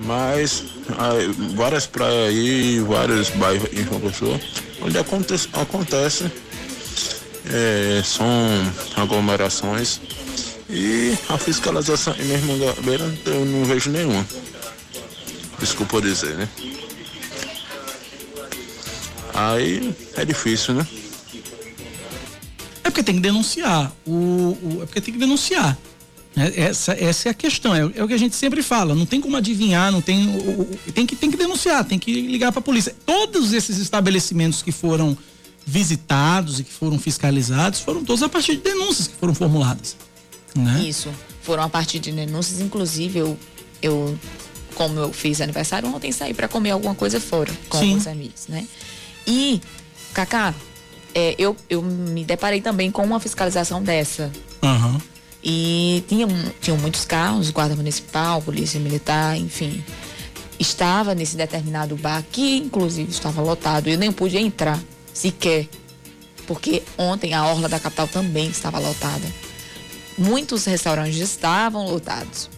[0.00, 0.64] Mas
[0.98, 4.40] aí, várias praias aí, vários bairros em João Pessoa,
[4.82, 6.24] onde acontece, acontece
[7.52, 8.26] é, são
[8.96, 10.00] aglomerações
[10.68, 14.26] e a fiscalização em mesmo Mangabeira eu não vejo nenhuma.
[15.60, 16.48] Desculpa dizer, né?
[19.34, 20.86] Aí é difícil, né?
[22.84, 23.92] É porque tem que denunciar.
[24.06, 24.10] O,
[24.62, 25.78] o é porque tem que denunciar.
[26.36, 29.04] É, essa, essa é a questão, é, é, o que a gente sempre fala, não
[29.04, 32.50] tem como adivinhar, não tem, o, o, tem, que, tem que denunciar, tem que ligar
[32.52, 32.94] para a polícia.
[33.04, 35.16] Todos esses estabelecimentos que foram
[35.66, 39.94] visitados e que foram fiscalizados foram todos a partir de denúncias que foram formuladas.
[40.54, 40.84] Né?
[40.86, 41.10] Isso,
[41.42, 43.38] foram a partir de denúncias, inclusive eu,
[43.82, 44.18] eu
[44.74, 47.96] como eu fiz aniversário ontem, saí para comer alguma coisa fora com Sim.
[47.96, 48.66] os amigos, né?
[49.26, 49.60] E,
[50.12, 50.54] Cacá,
[51.14, 54.30] é, eu, eu me deparei também com uma fiscalização dessa.
[54.62, 55.00] Uhum.
[55.42, 56.26] E tinha,
[56.60, 59.84] tinham muitos carros, guarda municipal, polícia militar, enfim.
[60.58, 64.78] Estava nesse determinado bar, que inclusive estava lotado, eu nem pude entrar
[65.12, 65.68] sequer,
[66.46, 69.26] porque ontem a orla da capital também estava lotada.
[70.16, 72.48] Muitos restaurantes estavam lotados.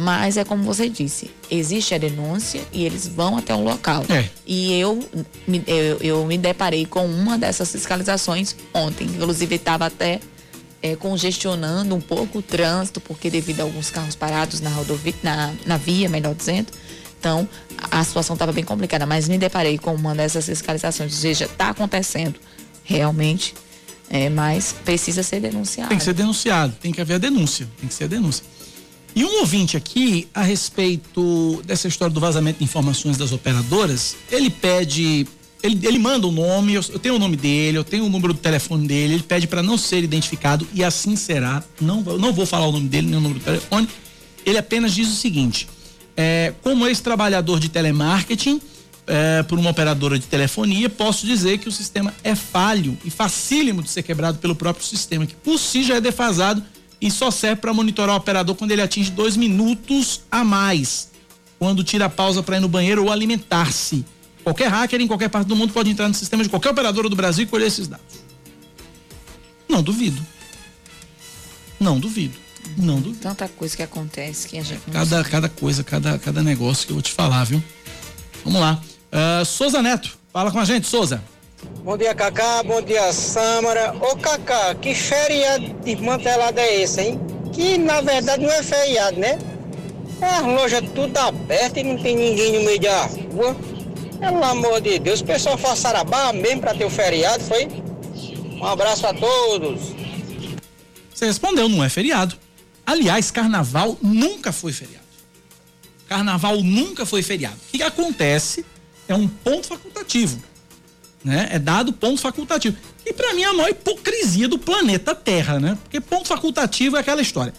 [0.00, 4.04] Mas é como você disse, existe a denúncia e eles vão até o local.
[4.08, 4.24] É.
[4.46, 5.00] E eu,
[5.46, 9.08] me- eu, eu me deparei com uma dessas fiscalizações ontem.
[9.08, 10.20] Inclusive estava até
[10.80, 15.52] é, congestionando um pouco o trânsito, porque devido a alguns carros parados na rodovia, na,
[15.66, 16.68] na via, melhor dizendo.
[17.18, 17.48] Então,
[17.90, 21.12] a a situação estava bem complicada, mas me deparei com uma dessas fiscalizações.
[21.12, 22.38] Ou seja, está acontecendo
[22.84, 23.52] realmente,
[24.08, 25.88] é, mas precisa ser denunciado.
[25.88, 28.44] Tem que ser denunciado, tem que haver a denúncia, tem que ser a denúncia.
[29.14, 34.50] E um ouvinte aqui, a respeito dessa história do vazamento de informações das operadoras, ele
[34.50, 35.26] pede,
[35.62, 38.32] ele, ele manda o nome, eu, eu tenho o nome dele, eu tenho o número
[38.32, 41.64] do telefone dele, ele pede para não ser identificado e assim será.
[41.80, 43.88] Não, não vou falar o nome dele, nem o número do telefone.
[44.46, 45.68] Ele apenas diz o seguinte:
[46.16, 48.60] é, como ex-trabalhador de telemarketing,
[49.08, 53.82] é, por uma operadora de telefonia, posso dizer que o sistema é falho e facílimo
[53.82, 56.62] de ser quebrado pelo próprio sistema, que por si já é defasado
[57.00, 61.10] e só serve para monitorar o operador quando ele atinge dois minutos a mais,
[61.58, 64.04] quando tira a pausa para ir no banheiro ou alimentar-se.
[64.42, 67.16] Qualquer hacker em qualquer parte do mundo pode entrar no sistema de qualquer operadora do
[67.16, 68.24] Brasil e colher esses dados.
[69.68, 70.24] Não duvido.
[71.78, 72.36] Não duvido.
[72.76, 73.20] Não duvido.
[73.20, 76.96] Tanta coisa que acontece que a gente Cada, cada coisa, cada, cada negócio que eu
[76.96, 77.62] vou te falar, viu?
[78.44, 78.80] Vamos lá.
[79.12, 81.22] Ah, Souza Neto, fala com a gente, Souza.
[81.82, 82.62] Bom dia, Cacá.
[82.62, 83.94] Bom dia, Samara.
[84.00, 87.20] Ô, Cacá, que feriado desmantelado é esse, hein?
[87.52, 89.38] Que na verdade não é feriado, né?
[90.20, 93.56] As lojas tudo abertas e não tem ninguém no meio da rua.
[94.20, 97.68] Pelo amor de Deus, o pessoal faz sarabá mesmo pra ter o feriado, foi?
[98.60, 99.80] Um abraço a todos.
[101.14, 102.36] Você respondeu, não é feriado.
[102.84, 105.06] Aliás, carnaval nunca foi feriado.
[106.08, 107.56] Carnaval nunca foi feriado.
[107.56, 108.64] O que acontece
[109.06, 110.42] é um ponto facultativo.
[111.24, 111.48] Né?
[111.50, 112.76] É dado ponto facultativo.
[113.04, 115.76] E pra mim é a maior hipocrisia do planeta Terra, né?
[115.82, 117.52] Porque ponto facultativo é aquela história.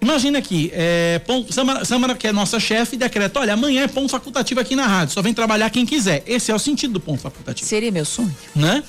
[0.00, 4.08] Imagina aqui, é, ponto, Samara, Samara, que é nossa chefe, decreta: olha, amanhã é ponto
[4.08, 6.22] facultativo aqui na rádio, só vem trabalhar quem quiser.
[6.26, 7.68] Esse é o sentido do ponto facultativo.
[7.68, 8.34] Seria meu sonho.
[8.54, 8.84] Né?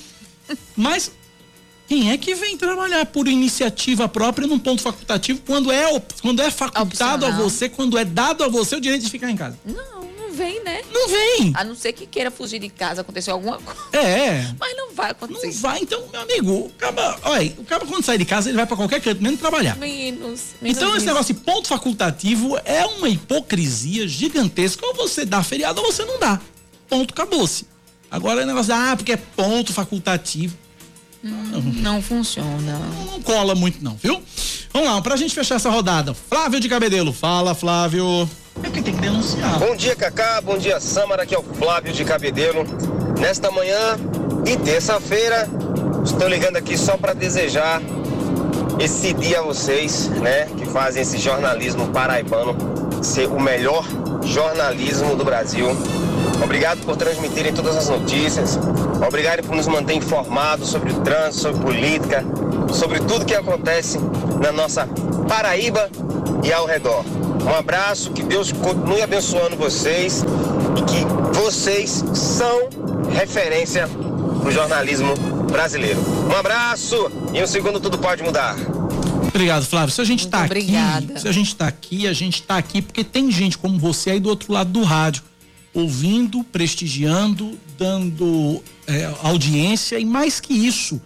[0.76, 1.12] Mas
[1.88, 6.52] quem é que vem trabalhar por iniciativa própria num ponto facultativo quando é, quando é
[6.52, 7.50] facultado a Opcional.
[7.50, 9.58] você, quando é dado a você o direito de ficar em casa?
[9.66, 9.99] Não,
[10.30, 10.82] não vem, né?
[10.92, 11.52] Não vem.
[11.56, 13.80] A não ser que queira fugir de casa, aconteceu alguma coisa.
[13.94, 14.54] É.
[14.60, 15.48] Mas não vai acontecer.
[15.48, 18.58] Não vai, então, meu amigo, o cara, olha, o cara quando sai de casa, ele
[18.58, 19.76] vai pra qualquer canto, menos trabalhar.
[19.78, 20.56] Menos.
[20.62, 24.86] Então esse negócio de ponto facultativo é uma hipocrisia gigantesca.
[24.86, 26.40] Ou você dá feriado ou você não dá.
[26.88, 27.66] Ponto, acabou-se.
[28.12, 30.56] Agora o negócio, ah, porque é ponto facultativo.
[31.22, 32.80] Não funciona.
[33.06, 34.22] Não cola muito não, viu?
[34.72, 36.14] Vamos lá, pra gente fechar essa rodada.
[36.14, 38.30] Flávio de Cabedelo, fala Flávio.
[38.64, 39.60] Que tem que denunciar.
[39.60, 40.42] Bom dia, Cacá.
[40.42, 41.24] Bom dia, Samara.
[41.24, 42.66] Aqui é o Flávio de Cabedelo.
[43.20, 43.98] Nesta manhã
[44.44, 45.48] de terça-feira,
[46.04, 47.82] estou ligando aqui só para desejar
[48.80, 52.56] esse dia a vocês, né, que fazem esse jornalismo paraibano
[53.04, 53.86] ser o melhor
[54.24, 55.68] jornalismo do Brasil.
[56.42, 58.58] Obrigado por transmitirem todas as notícias.
[59.06, 62.24] Obrigado por nos manter informados sobre o trânsito, sobre política,
[62.72, 64.00] sobre tudo que acontece
[64.42, 64.88] na nossa
[65.28, 65.90] Paraíba
[66.44, 67.04] e ao redor.
[67.44, 70.24] Um abraço, que Deus continue abençoando vocês
[70.78, 72.70] e que vocês são
[73.12, 75.14] referência no jornalismo
[75.52, 76.00] brasileiro.
[76.32, 76.96] Um abraço
[77.34, 78.56] e um segundo tudo pode mudar.
[79.28, 79.94] Obrigado, Flávio.
[79.94, 81.14] Se a gente tá obrigada.
[81.14, 84.12] aqui, se a gente tá aqui, a gente tá aqui porque tem gente como você
[84.12, 85.24] aí do outro lado do rádio,
[85.74, 91.00] ouvindo, prestigiando, dando é, audiência e mais que isso,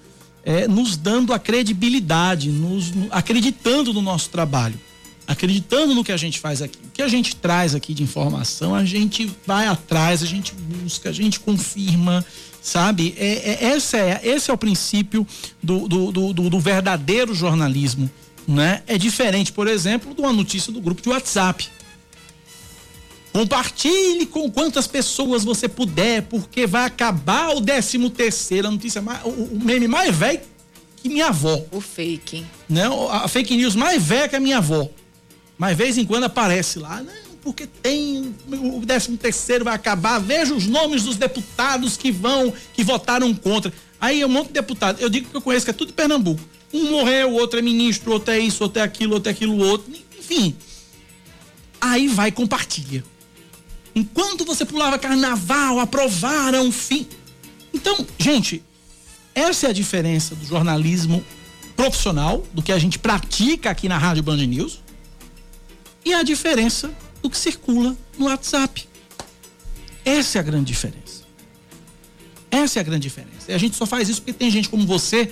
[0.45, 4.79] é, nos dando a credibilidade, nos no- acreditando no nosso trabalho,
[5.27, 6.77] acreditando no que a gente faz aqui.
[6.85, 11.09] O que a gente traz aqui de informação, a gente vai atrás, a gente busca,
[11.09, 12.25] a gente confirma,
[12.61, 13.13] sabe?
[13.17, 15.25] É, é- essa é, esse é o princípio
[15.61, 18.09] do, do, do, do- verdadeiro jornalismo,
[18.47, 18.83] né?
[18.87, 21.67] É diferente, por exemplo, de uma notícia do grupo de WhatsApp.
[23.31, 29.23] Compartilhe com quantas pessoas você puder, porque vai acabar o 13 terceiro, a notícia mais,
[29.25, 30.39] o, o meme mais velho
[31.01, 31.59] que minha avó.
[31.71, 32.45] O fake.
[32.69, 32.83] Né?
[33.11, 34.87] A fake news mais velha que a minha avó.
[35.57, 40.53] Mas vez em quando aparece lá, não, porque tem o 13 terceiro vai acabar, veja
[40.53, 43.71] os nomes dos deputados que vão, que votaram contra.
[43.99, 46.41] Aí um monte de deputado, eu digo que eu conheço que é tudo de Pernambuco.
[46.73, 49.57] Um morreu, o outro é ministro, outro é isso, outro é aquilo, outro é aquilo,
[49.57, 50.55] outro, enfim.
[51.79, 53.03] Aí vai compartilha.
[53.95, 57.05] Enquanto você pulava carnaval, aprovaram, fim.
[57.73, 58.63] Então, gente,
[59.35, 61.23] essa é a diferença do jornalismo
[61.75, 64.82] profissional, do que a gente pratica aqui na Rádio Band News,
[66.05, 68.87] e a diferença do que circula no WhatsApp.
[70.05, 71.23] Essa é a grande diferença.
[72.51, 73.51] Essa é a grande diferença.
[73.51, 75.31] E a gente só faz isso porque tem gente como você,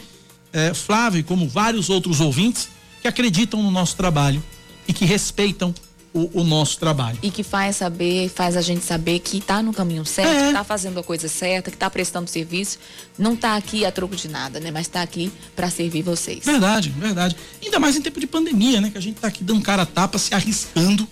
[0.53, 2.69] eh, Flávio, e como vários outros ouvintes,
[3.01, 4.43] que acreditam no nosso trabalho
[4.88, 5.74] e que respeitam
[6.14, 7.18] o, o nosso trabalho.
[7.24, 10.41] E que faz saber, faz a gente saber que está no caminho certo, É.
[10.41, 12.78] que está fazendo a coisa certa, que está prestando serviço.
[13.18, 14.72] Não está aqui a troco de nada, né?
[14.72, 16.43] Mas está aqui para servir vocês.
[16.43, 17.36] Verdade, verdade.
[17.64, 18.89] Ainda mais em tempo de pandemia, né?
[18.89, 21.07] Que a gente tá aqui dando cara a tapa, se arriscando,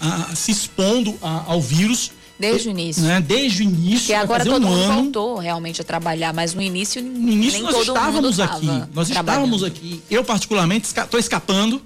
[0.00, 2.10] a- a- se expondo a- ao vírus.
[2.38, 3.02] Desde o início.
[3.02, 3.20] Né?
[3.20, 3.98] Desde o início.
[3.98, 5.02] Porque agora todo um mundo ano.
[5.02, 8.54] voltou realmente a trabalhar, mas no início, No início nem nós todo mundo estávamos tava
[8.56, 8.66] aqui.
[8.94, 10.02] Nós estávamos aqui.
[10.10, 11.82] Eu, particularmente, tô escapando,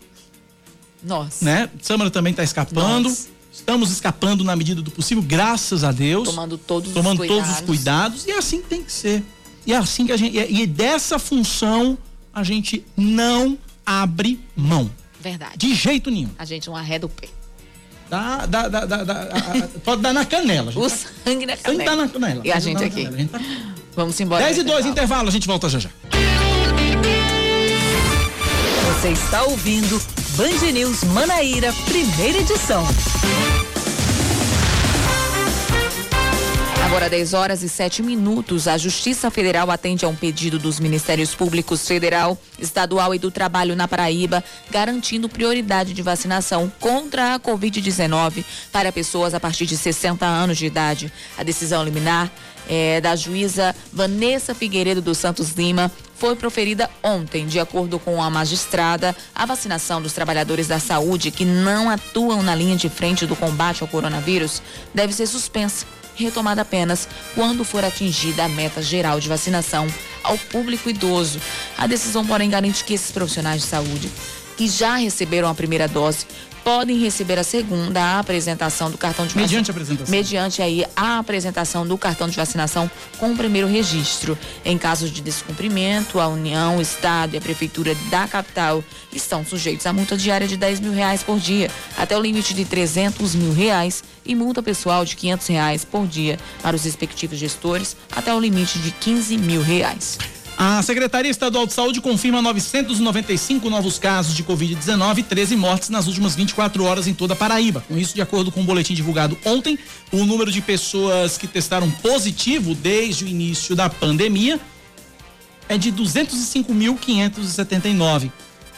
[1.05, 1.45] Nossa.
[1.45, 1.69] né?
[1.83, 3.15] Samara também está escapando.
[3.53, 6.29] Estamos escapando na medida do possível, graças a Deus.
[6.29, 8.23] Tomando todos os tomando todos os cuidados.
[8.23, 8.27] cuidados.
[8.27, 9.23] E é assim que tem que ser.
[9.67, 10.37] E é assim que a gente.
[10.37, 11.97] E, e dessa função
[12.33, 14.91] a gente não abre mão.
[15.21, 15.57] Verdade.
[15.57, 16.31] De jeito nenhum.
[16.37, 17.29] A gente não arreda o pé.
[18.11, 20.73] Dá, dá, dá, dá, dá- pode dar na canela.
[20.75, 21.85] O sangue na Sangue canela.
[21.85, 22.41] dá na canela.
[22.45, 23.07] E a gente aqui.
[23.07, 23.41] A gente tá-
[23.97, 24.43] Vamos embora.
[24.45, 25.91] 10 e pro 2, intervalo, a gente volta já já.
[29.05, 30.01] Você está ouvindo
[30.35, 32.83] Band News Manaíra, primeira edição.
[36.83, 41.35] Agora 10 horas e 7 minutos, a Justiça Federal atende a um pedido dos Ministérios
[41.35, 48.43] Públicos Federal, Estadual e do Trabalho na Paraíba, garantindo prioridade de vacinação contra a Covid-19
[48.73, 51.13] para pessoas a partir de 60 anos de idade.
[51.37, 52.33] A decisão liminar
[52.69, 57.47] é da juíza Vanessa Figueiredo dos Santos Lima foi proferida ontem.
[57.47, 62.55] De acordo com a magistrada, a vacinação dos trabalhadores da saúde que não atuam na
[62.55, 64.63] linha de frente do combate ao coronavírus
[64.95, 65.87] deve ser suspensa
[66.17, 69.87] retomada apenas quando for atingida a meta geral de vacinação
[70.23, 71.41] ao público idoso.
[71.77, 74.11] A decisão, porém, garante que esses profissionais de saúde
[74.57, 76.27] que já receberam a primeira dose
[76.65, 80.11] podem receber a segunda a apresentação do cartão de Mediante apresentação.
[80.11, 84.37] mediante aí a apresentação do cartão de vacinação com o primeiro registro.
[84.65, 89.87] Em casos de descumprimento, a União, o Estado e a Prefeitura da capital estão sujeitos
[89.87, 93.53] a multa diária de 10 mil reais por dia, até o limite de 300 mil
[93.53, 98.41] reais e multa pessoal de 500 reais por dia para os respectivos gestores, até o
[98.41, 100.19] limite de 15 mil reais.
[100.57, 106.07] A Secretaria Estadual de Saúde confirma 995 novos casos de Covid-19 e 13 mortes nas
[106.07, 107.85] últimas 24 horas em toda a Paraíba.
[107.89, 109.77] Com isso, de acordo com o boletim divulgado ontem,
[110.13, 114.61] o número de pessoas que testaram positivo desde o início da pandemia
[115.69, 118.31] é de 205.579.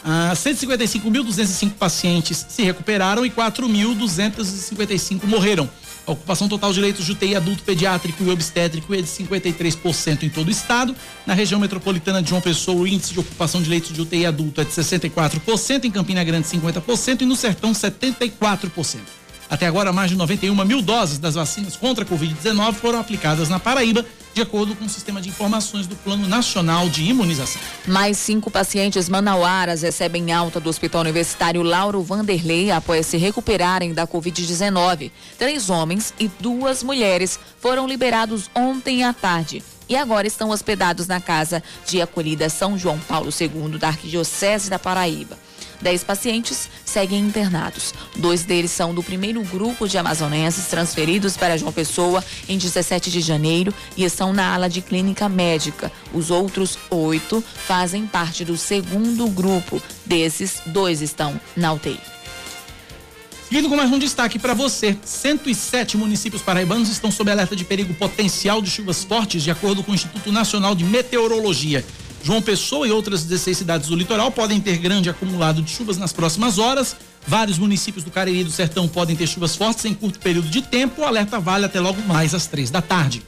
[0.03, 5.69] Ah, 155.205 pacientes se recuperaram e 4.255 morreram.
[6.07, 10.29] A ocupação total de leitos de UTI adulto pediátrico e obstétrico é de 53% em
[10.29, 10.95] todo o estado.
[11.25, 14.61] Na região metropolitana de João Pessoa, o índice de ocupação de leitos de UTI adulto
[14.61, 18.99] é de 64%, em Campina Grande 50% e no Sertão 74%.
[19.49, 23.59] Até agora, mais de 91 mil doses das vacinas contra a Covid-19 foram aplicadas na
[23.59, 27.61] Paraíba, de acordo com o sistema de informações do Plano Nacional de Imunização.
[27.87, 34.05] Mais cinco pacientes manauaras recebem alta do Hospital Universitário Lauro Vanderlei após se recuperarem da
[34.05, 35.11] Covid-19.
[35.37, 41.21] Três homens e duas mulheres foram liberados ontem à tarde e agora estão hospedados na
[41.21, 45.37] casa de acolhida São João Paulo II da Arquidiocese da Paraíba.
[45.81, 47.93] Dez pacientes seguem internados.
[48.15, 53.21] Dois deles são do primeiro grupo de amazonenses transferidos para João Pessoa em 17 de
[53.21, 55.91] janeiro e estão na ala de clínica médica.
[56.13, 59.81] Os outros oito fazem parte do segundo grupo.
[60.05, 61.99] Desses, dois estão na UTI.
[63.47, 67.93] Seguindo com mais um destaque para você: 107 municípios paraibanos estão sob alerta de perigo
[67.93, 71.85] potencial de chuvas fortes, de acordo com o Instituto Nacional de Meteorologia.
[72.27, 76.11] João Pessoa e outras 16 cidades do litoral podem ter grande acumulado de chuvas nas
[76.11, 76.93] próximas horas.
[77.25, 80.61] Vários municípios do Cariri e do Sertão podem ter chuvas fortes em curto período de
[80.61, 81.03] tempo.
[81.03, 83.23] O alerta vale até logo mais às três da tarde.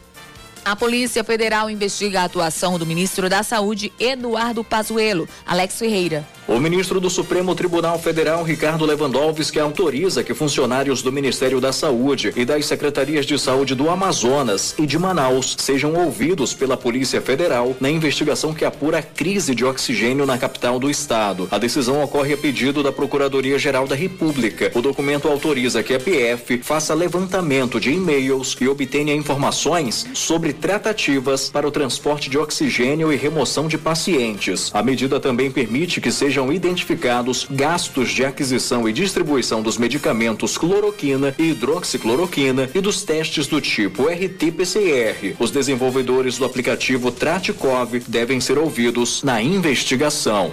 [0.65, 5.29] A Polícia Federal investiga a atuação do ministro da Saúde, Eduardo Pazuello.
[5.47, 6.27] Alex Ferreira.
[6.49, 12.33] O ministro do Supremo Tribunal Federal, Ricardo Lewandowski, autoriza que funcionários do Ministério da Saúde
[12.35, 17.77] e das Secretarias de Saúde do Amazonas e de Manaus sejam ouvidos pela Polícia Federal
[17.79, 21.47] na investigação que apura a crise de oxigênio na capital do estado.
[21.51, 24.71] A decisão ocorre a pedido da Procuradoria-Geral da República.
[24.73, 31.47] O documento autoriza que a PF faça levantamento de e-mails e obtenha informações sobre tratativas
[31.47, 34.71] para o transporte de oxigênio e remoção de pacientes.
[34.73, 41.35] A medida também permite que sejam identificados gastos de aquisição e distribuição dos medicamentos cloroquina
[41.37, 45.35] e hidroxicloroquina e dos testes do tipo RT-PCR.
[45.37, 50.51] Os desenvolvedores do aplicativo Traticov devem ser ouvidos na investigação.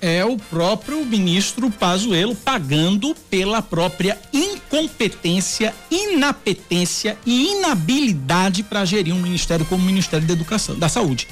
[0.00, 9.20] é o próprio ministro Pazuello pagando pela própria incompetência, inapetência e inabilidade para gerir um
[9.20, 11.28] ministério como o Ministério da Educação, da Saúde.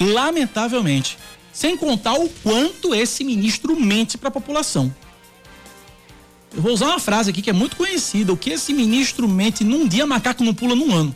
[0.00, 1.16] Lamentavelmente,
[1.54, 4.94] sem contar o quanto esse ministro mente para a população.
[6.54, 9.64] Eu vou usar uma frase aqui que é muito conhecida: o que esse ministro mente
[9.64, 11.14] num dia, macaco não pula num ano.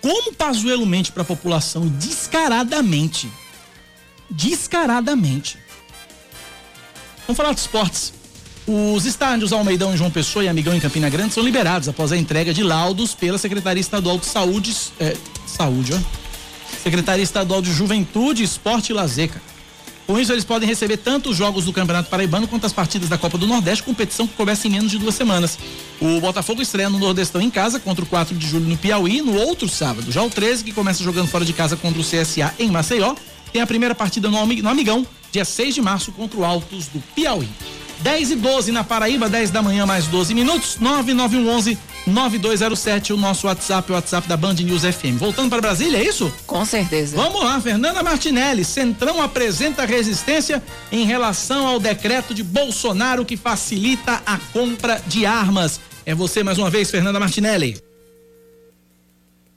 [0.00, 3.30] Como Pazuello mente para a população descaradamente
[4.30, 5.58] descaradamente.
[7.26, 8.12] Vamos falar de esportes.
[8.66, 12.16] Os estádios Almeidão em João Pessoa e Amigão em Campina Grande são liberados após a
[12.16, 15.16] entrega de laudos pela Secretaria Estadual de Saúde, é,
[15.46, 16.19] Saúde, ó.
[16.82, 19.30] Secretaria Estadual de Juventude, Esporte e Lazer.
[20.06, 23.16] Com isso, eles podem receber tanto os jogos do Campeonato Paraibano quanto as partidas da
[23.16, 25.56] Copa do Nordeste, competição que começa em menos de duas semanas.
[26.00, 29.34] O Botafogo estreia no Nordestão em casa contra o 4 de julho no Piauí, no
[29.36, 30.10] outro sábado.
[30.10, 33.14] Já o 13, que começa jogando fora de casa contra o CSA em Maceió,
[33.52, 37.48] tem a primeira partida no, Amigão, dia 6 de março, contra o Altos do Piauí.
[38.02, 40.78] 10 e 12 na Paraíba, 10 da manhã, mais 12 minutos.
[40.80, 45.18] 9911 9207, o nosso WhatsApp, o WhatsApp da Band News FM.
[45.18, 46.32] Voltando para Brasília, é isso?
[46.46, 47.16] Com certeza.
[47.16, 48.64] Vamos lá, Fernanda Martinelli.
[48.64, 55.80] Centrão apresenta resistência em relação ao decreto de Bolsonaro que facilita a compra de armas.
[56.06, 57.80] É você mais uma vez, Fernanda Martinelli.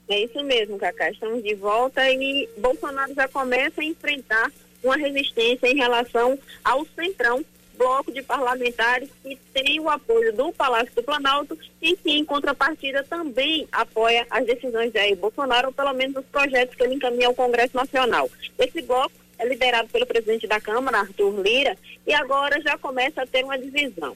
[0.09, 1.09] É isso mesmo, Cacá.
[1.09, 4.51] Estamos de volta e Bolsonaro já começa a enfrentar
[4.83, 7.43] uma resistência em relação ao Centrão,
[7.77, 13.03] bloco de parlamentares que tem o apoio do Palácio do Planalto e que, em contrapartida,
[13.03, 17.27] também apoia as decisões de Jair Bolsonaro, ou pelo menos os projetos que ele encaminha
[17.27, 18.29] ao Congresso Nacional.
[18.57, 23.27] Esse bloco é liderado pelo presidente da Câmara, Arthur Lira, e agora já começa a
[23.27, 24.15] ter uma divisão.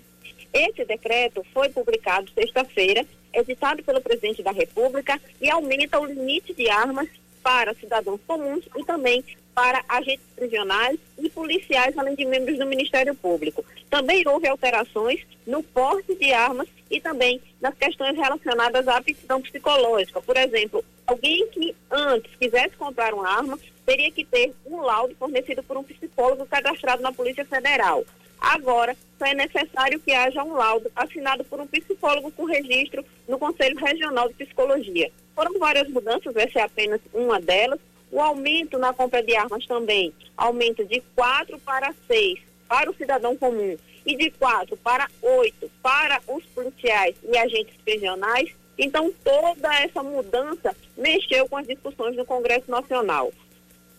[0.53, 6.69] Esse decreto foi publicado sexta-feira editado pelo presidente da República e aumenta o limite de
[6.69, 7.07] armas
[7.43, 9.23] para cidadãos comuns e também
[9.57, 13.65] para agentes prisionais e policiais, além de membros do Ministério Público.
[13.89, 20.21] Também houve alterações no porte de armas e também nas questões relacionadas à aptidão psicológica.
[20.21, 25.63] Por exemplo, alguém que antes quisesse comprar uma arma teria que ter um laudo fornecido
[25.63, 28.05] por um psicólogo cadastrado na Polícia Federal.
[28.39, 33.39] Agora, só é necessário que haja um laudo assinado por um psicólogo com registro no
[33.39, 35.11] Conselho Regional de Psicologia.
[35.33, 37.79] Foram várias mudanças, essa é apenas uma delas.
[38.11, 43.35] O aumento na compra de armas também, aumento de 4 para 6 para o cidadão
[43.35, 48.49] comum e de 4 para 8 para os policiais e agentes prisionais.
[48.77, 53.31] Então, toda essa mudança mexeu com as discussões no Congresso Nacional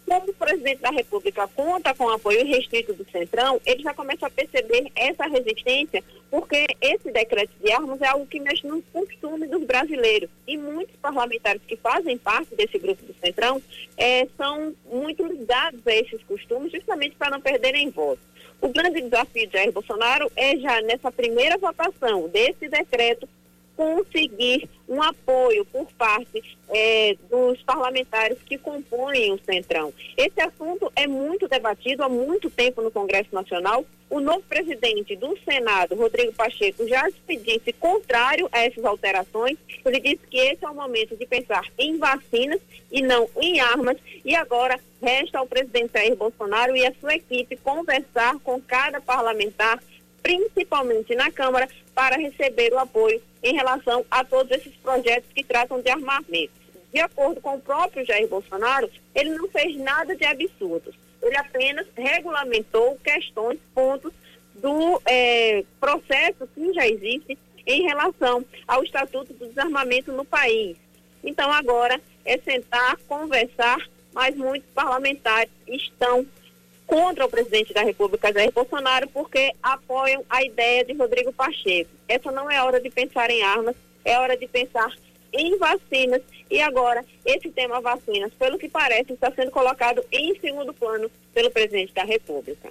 [0.08, 4.26] como o presidente da República conta com o apoio restrito do Centrão, ele já começa
[4.26, 9.46] a perceber essa resistência, porque esse decreto de armas é algo que mexe no costume
[9.46, 10.30] dos brasileiros.
[10.46, 13.62] E muitos parlamentares que fazem parte desse grupo do Centrão
[13.96, 18.26] é, são muito ligados a esses costumes, justamente para não perderem votos.
[18.60, 23.28] O grande desafio de Jair Bolsonaro é já nessa primeira votação desse decreto
[23.78, 29.94] conseguir um apoio por parte é, dos parlamentares que compõem o Centrão.
[30.16, 33.86] Esse assunto é muito debatido há muito tempo no Congresso Nacional.
[34.10, 39.56] O novo presidente do Senado, Rodrigo Pacheco, já se disse contrário a essas alterações.
[39.84, 42.60] Ele disse que esse é o momento de pensar em vacinas
[42.90, 43.96] e não em armas.
[44.24, 49.78] E agora resta ao presidente Jair Bolsonaro e a sua equipe conversar com cada parlamentar
[50.22, 55.80] principalmente na Câmara, para receber o apoio em relação a todos esses projetos que tratam
[55.80, 56.52] de armamento.
[56.92, 60.94] De acordo com o próprio Jair Bolsonaro, ele não fez nada de absurdo.
[61.20, 64.12] Ele apenas regulamentou questões, pontos
[64.54, 70.76] do é, processo que já existe em relação ao Estatuto do Desarmamento no país.
[71.22, 73.78] Então, agora é sentar, conversar,
[74.12, 76.26] mas muitos parlamentares estão
[76.88, 81.90] contra o presidente da República, Jair Bolsonaro, porque apoiam a ideia de Rodrigo Pacheco.
[82.08, 84.90] Essa não é hora de pensar em armas, é hora de pensar
[85.30, 86.22] em vacinas.
[86.50, 91.50] E agora, esse tema vacinas, pelo que parece, está sendo colocado em segundo plano pelo
[91.50, 92.70] presidente da República.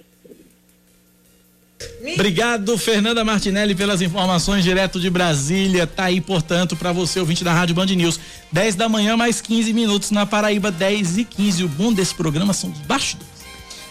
[2.14, 5.86] Obrigado, Fernanda Martinelli, pelas informações direto de Brasília.
[5.86, 8.18] Tá aí, portanto, para você, ouvinte da Rádio Band News.
[8.50, 11.62] 10 da manhã, mais 15 minutos na Paraíba, 10 e 15.
[11.62, 13.37] O bom desse programa são os bastidores.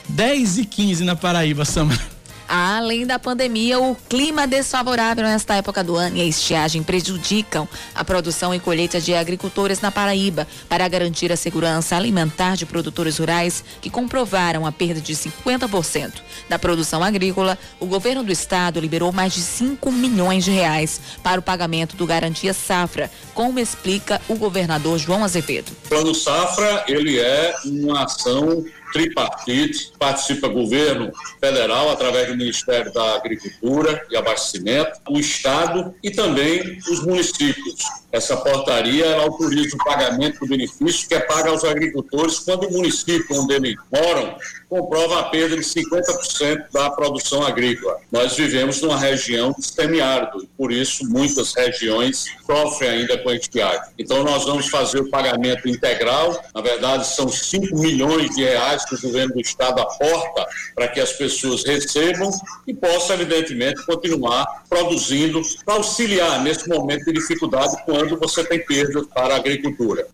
[0.09, 2.17] 10 e 15 na Paraíba, Samara.
[2.47, 8.05] Além da pandemia, o clima desfavorável nesta época do ano e a estiagem prejudicam a
[8.05, 10.47] produção e colheita de agricultores na Paraíba.
[10.69, 16.13] Para garantir a segurança alimentar de produtores rurais que comprovaram a perda de 50%
[16.47, 21.41] da produção agrícola, o governo do estado liberou mais de 5 milhões de reais para
[21.41, 25.73] o pagamento do Garantia Safra, como explica o governador João Azevedo.
[25.85, 28.63] O Plano Safra, ele é uma ação
[28.97, 36.79] tripartite, participa governo federal através do Ministério da Agricultura e Abastecimento, o Estado e também
[36.89, 37.85] os municípios.
[38.11, 43.39] Essa portaria autoriza o pagamento do benefício que é pago aos agricultores quando o município
[43.39, 44.35] onde eles moram
[44.69, 47.97] comprova a perda de 50% da produção agrícola.
[48.11, 53.35] Nós vivemos numa região de semiárido e por isso muitas regiões sofrem ainda com a
[53.35, 53.81] estiagem.
[53.97, 58.95] Então nós vamos fazer o pagamento integral, na verdade são 5 milhões de reais que
[58.95, 62.29] o governo do estado aporta para que as pessoas recebam
[62.65, 69.05] e possam evidentemente continuar produzindo para auxiliar nesse momento de dificuldade quando você tem perdas
[69.07, 70.07] para a agricultura.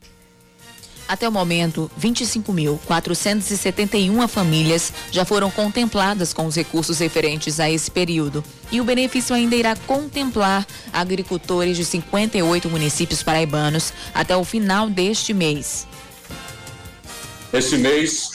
[1.14, 8.43] Até o momento, 25.471 famílias já foram contempladas com os recursos referentes a esse período.
[8.72, 15.36] E o benefício ainda irá contemplar agricultores de 58 municípios paraibanos até o final deste
[15.36, 15.88] mês.
[17.53, 18.32] Esse mês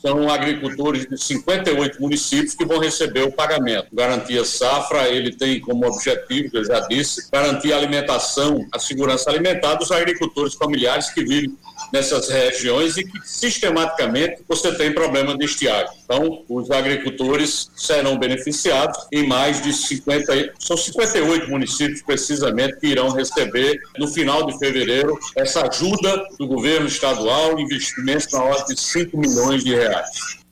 [0.00, 3.88] são agricultores de 58 municípios que vão receber o pagamento.
[3.92, 9.74] Garantia Safra, ele tem como objetivo, eu já disse, garantir a alimentação, a segurança alimentar
[9.74, 11.58] dos agricultores familiares que vivem
[11.92, 15.92] nessas regiões e que sistematicamente você tem problema de estiagem.
[16.04, 23.10] Então, os agricultores serão beneficiados em mais de 50, são 58 municípios precisamente que irão
[23.10, 29.16] receber no final de fevereiro essa ajuda do governo estadual, investimentos na ordem de 5
[29.16, 30.42] milhões de reais.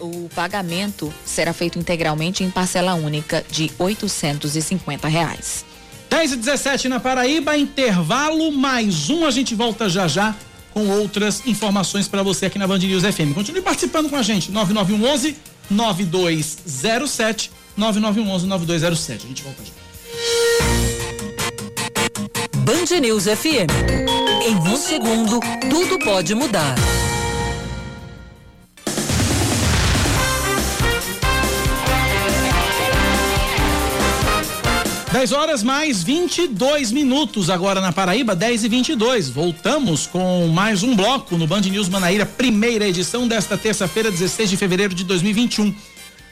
[0.00, 5.64] O pagamento será feito integralmente em parcela única de 850 reais.
[6.10, 9.24] 10 e 17 na Paraíba, intervalo mais um.
[9.24, 10.34] A gente volta já já
[10.72, 13.32] com outras informações para você aqui na Band News FM.
[13.32, 14.50] Continue participando com a gente.
[14.50, 15.36] 9911
[15.70, 19.24] 9207 9911 9207.
[19.24, 19.70] A gente volta já.
[22.58, 23.70] Band News FM.
[24.44, 25.38] Em um segundo,
[25.70, 26.74] tudo pode mudar.
[35.12, 39.28] 10 horas mais 22 minutos agora na Paraíba, 10 e 22.
[39.28, 44.56] Voltamos com mais um bloco no Band News Manaíra, primeira edição desta terça-feira, 16 de
[44.56, 45.74] fevereiro de 2021.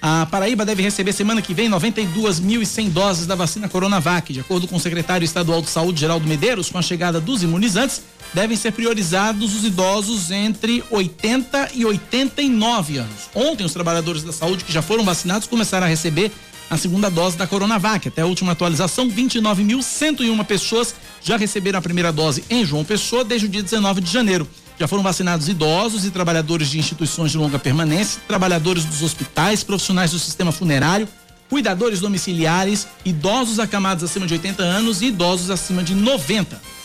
[0.01, 4.33] A Paraíba deve receber semana que vem 92.100 doses da vacina Coronavac.
[4.33, 8.03] De acordo com o secretário estadual de Saúde, Geraldo Medeiros, com a chegada dos imunizantes,
[8.33, 13.29] devem ser priorizados os idosos entre 80 e 89 anos.
[13.35, 16.31] Ontem, os trabalhadores da saúde que já foram vacinados começaram a receber
[16.71, 18.09] a segunda dose da Coronavac.
[18.09, 23.47] Até a última atualização, 29.101 pessoas já receberam a primeira dose em João Pessoa desde
[23.47, 24.49] o dia 19 de janeiro.
[24.79, 30.13] Já foram vacinados idosos e trabalhadores de instituições de longa permanência, trabalhadores dos hospitais, profissionais
[30.13, 31.09] do sistema funerário,
[31.51, 36.78] cuidadores domiciliares, idosos acamados acima de 80 anos e idosos acima de 90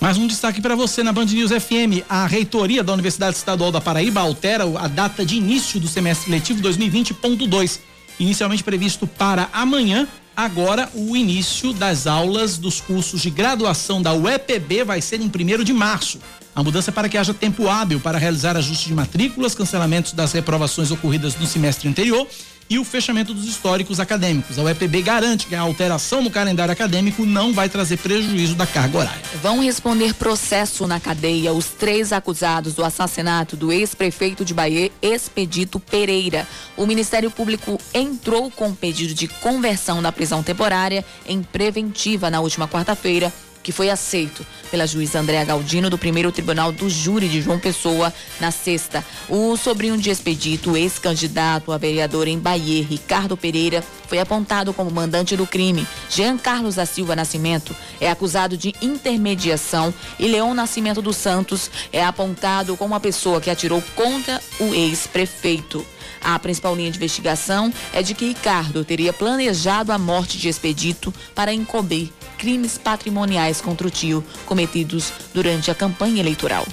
[0.00, 2.04] Mais um destaque para você na Band News FM.
[2.08, 6.60] A reitoria da Universidade Estadual da Paraíba altera a data de início do semestre letivo
[6.60, 7.78] 2020.2.
[8.18, 14.82] Inicialmente previsto para amanhã, Agora, o início das aulas dos cursos de graduação da UEPB
[14.82, 16.18] vai ser em 1 de março.
[16.54, 20.32] A mudança é para que haja tempo hábil para realizar ajustes de matrículas, cancelamentos das
[20.32, 22.26] reprovações ocorridas no semestre anterior
[22.68, 24.58] e o fechamento dos históricos acadêmicos.
[24.58, 28.98] A UEPB garante que a alteração no calendário acadêmico não vai trazer prejuízo da carga
[28.98, 29.22] horária.
[29.42, 35.78] Vão responder processo na cadeia os três acusados do assassinato do ex-prefeito de Bahia, Expedito
[35.78, 36.46] Pereira.
[36.76, 42.68] O Ministério Público entrou com pedido de conversão da prisão temporária em preventiva na última
[42.68, 43.32] quarta-feira
[43.62, 48.12] que foi aceito pela juíza Andréa Galdino do primeiro tribunal do júri de João Pessoa
[48.40, 49.04] na sexta.
[49.28, 55.36] O sobrinho de Expedito, ex-candidato a vereador em Bahia, Ricardo Pereira, foi apontado como mandante
[55.36, 55.86] do crime.
[56.10, 62.04] Jean Carlos da Silva Nascimento é acusado de intermediação e Leão Nascimento dos Santos é
[62.04, 65.84] apontado como a pessoa que atirou contra o ex-prefeito.
[66.22, 71.12] A principal linha de investigação é de que Ricardo teria planejado a morte de Expedito
[71.34, 72.12] para encobrir
[72.42, 76.66] crimes patrimoniais contra o tio cometidos durante a campanha eleitoral.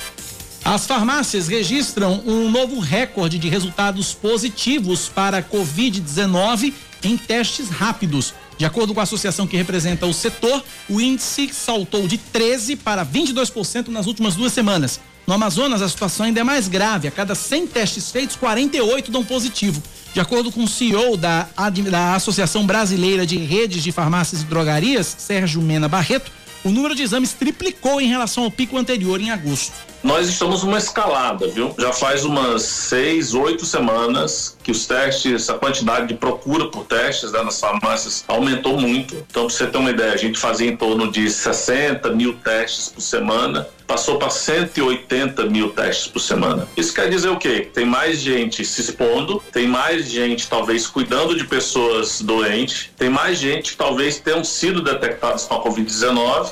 [0.65, 8.33] As farmácias registram um novo recorde de resultados positivos para Covid-19 em testes rápidos.
[8.57, 13.05] De acordo com a associação que representa o setor, o índice saltou de 13 para
[13.05, 14.99] 22% nas últimas duas semanas.
[15.27, 17.07] No Amazonas, a situação ainda é mais grave.
[17.07, 19.81] A cada 100 testes feitos, 48 dão positivo.
[20.13, 21.47] De acordo com o CEO da,
[21.89, 26.31] da Associação Brasileira de Redes de Farmácias e Drogarias, Sérgio Mena Barreto,
[26.63, 29.73] o número de exames triplicou em relação ao pico anterior em agosto.
[30.01, 31.75] Nós estamos numa escalada, viu?
[31.77, 37.33] Já faz umas seis, oito semanas que os testes, a quantidade de procura por testes
[37.33, 39.15] né, nas farmácias aumentou muito.
[39.29, 42.89] Então, para você ter uma ideia, a gente fazia em torno de 60 mil testes
[42.89, 46.67] por semana passou para 180 mil testes por semana.
[46.77, 47.67] Isso quer dizer o quê?
[47.73, 53.39] Tem mais gente se expondo, tem mais gente talvez cuidando de pessoas doentes, tem mais
[53.39, 56.51] gente que talvez tenham sido detectados com a Covid-19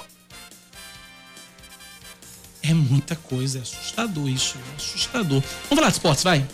[2.70, 5.42] é muita coisa, é assustador isso, é assustador.
[5.42, 6.46] Vamos falar de esportes, vai.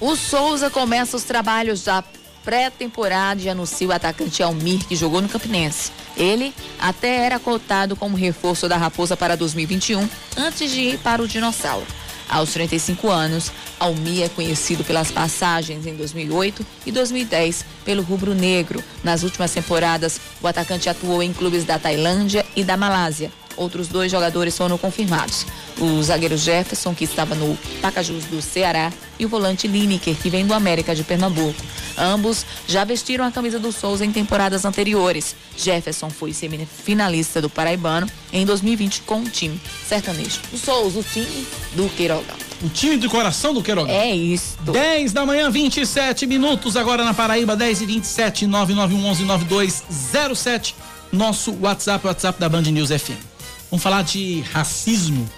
[0.00, 2.02] O Souza começa os trabalhos da
[2.44, 5.90] pré-temporada e anuncia o atacante Almir, que jogou no Campinense.
[6.16, 11.28] Ele até era cotado como reforço da Raposa para 2021, antes de ir para o
[11.28, 11.86] Dinossauro.
[12.28, 18.82] Aos 35 anos, Almir é conhecido pelas passagens em 2008 e 2010 pelo Rubro Negro.
[19.02, 23.30] Nas últimas temporadas, o atacante atuou em clubes da Tailândia e da Malásia.
[23.56, 25.46] Outros dois jogadores foram confirmados.
[25.78, 30.46] O zagueiro Jefferson, que estava no Pacajus do Ceará, e o volante Lineker, que vem
[30.46, 31.60] do América de Pernambuco.
[31.96, 35.36] Ambos já vestiram a camisa do Souza em temporadas anteriores.
[35.56, 40.40] Jefferson foi semifinalista do Paraibano em 2020 com o time sertanejo.
[40.52, 42.36] O Souza, o time do Queirogão.
[42.62, 43.94] O time do coração do Queirogão.
[43.94, 44.56] É isso.
[44.62, 50.74] 10 da manhã, 27 minutos, agora na Paraíba, 10 e 27, 99111 9207.
[51.12, 53.33] Nosso WhatsApp, WhatsApp da Band News FM.
[53.74, 55.28] Vamos falar de racismo.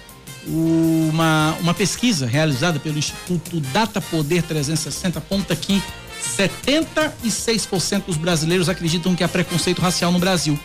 [0.45, 5.81] Uma, uma pesquisa realizada pelo Instituto Data Poder 360 aponta que
[6.37, 10.57] 76% dos brasileiros acreditam que há preconceito racial no Brasil.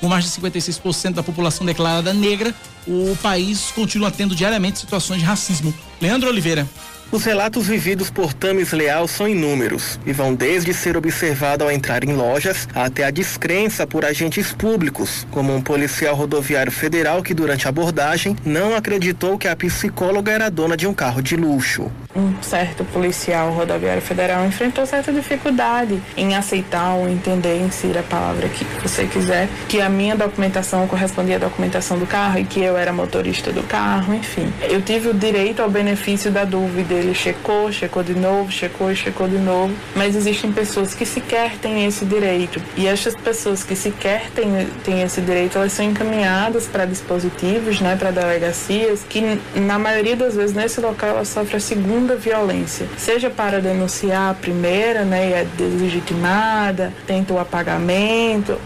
[0.00, 2.54] Com mais de 56% da população declarada negra,
[2.86, 5.74] o país continua tendo diariamente situações de racismo.
[6.00, 6.66] Leandro Oliveira.
[7.10, 12.04] Os relatos vividos por Tamis Leal são inúmeros e vão desde ser observado ao entrar
[12.04, 17.64] em lojas até a descrença por agentes públicos, como um policial rodoviário federal que durante
[17.64, 21.90] a abordagem não acreditou que a psicóloga era dona de um carro de luxo.
[22.14, 28.50] Um certo policial rodoviário federal enfrentou certa dificuldade em aceitar ou entender, insira a palavra
[28.50, 32.76] que você quiser, que a minha documentação correspondia à documentação do carro e que eu
[32.76, 34.52] era motorista do carro, enfim.
[34.60, 38.96] Eu tive o direito ao benefício da dúvida ele checou, checou de novo, checou e
[38.96, 42.60] checou de novo, mas existem pessoas que sequer têm esse direito.
[42.76, 47.96] E essas pessoas que sequer têm, têm esse direito, elas são encaminhadas para dispositivos, né,
[47.96, 53.30] para delegacias, que na maioria das vezes nesse local ela sofre a segunda violência, seja
[53.30, 58.58] para denunciar a primeira, né, e é deslegitimada, tenta o apagamento,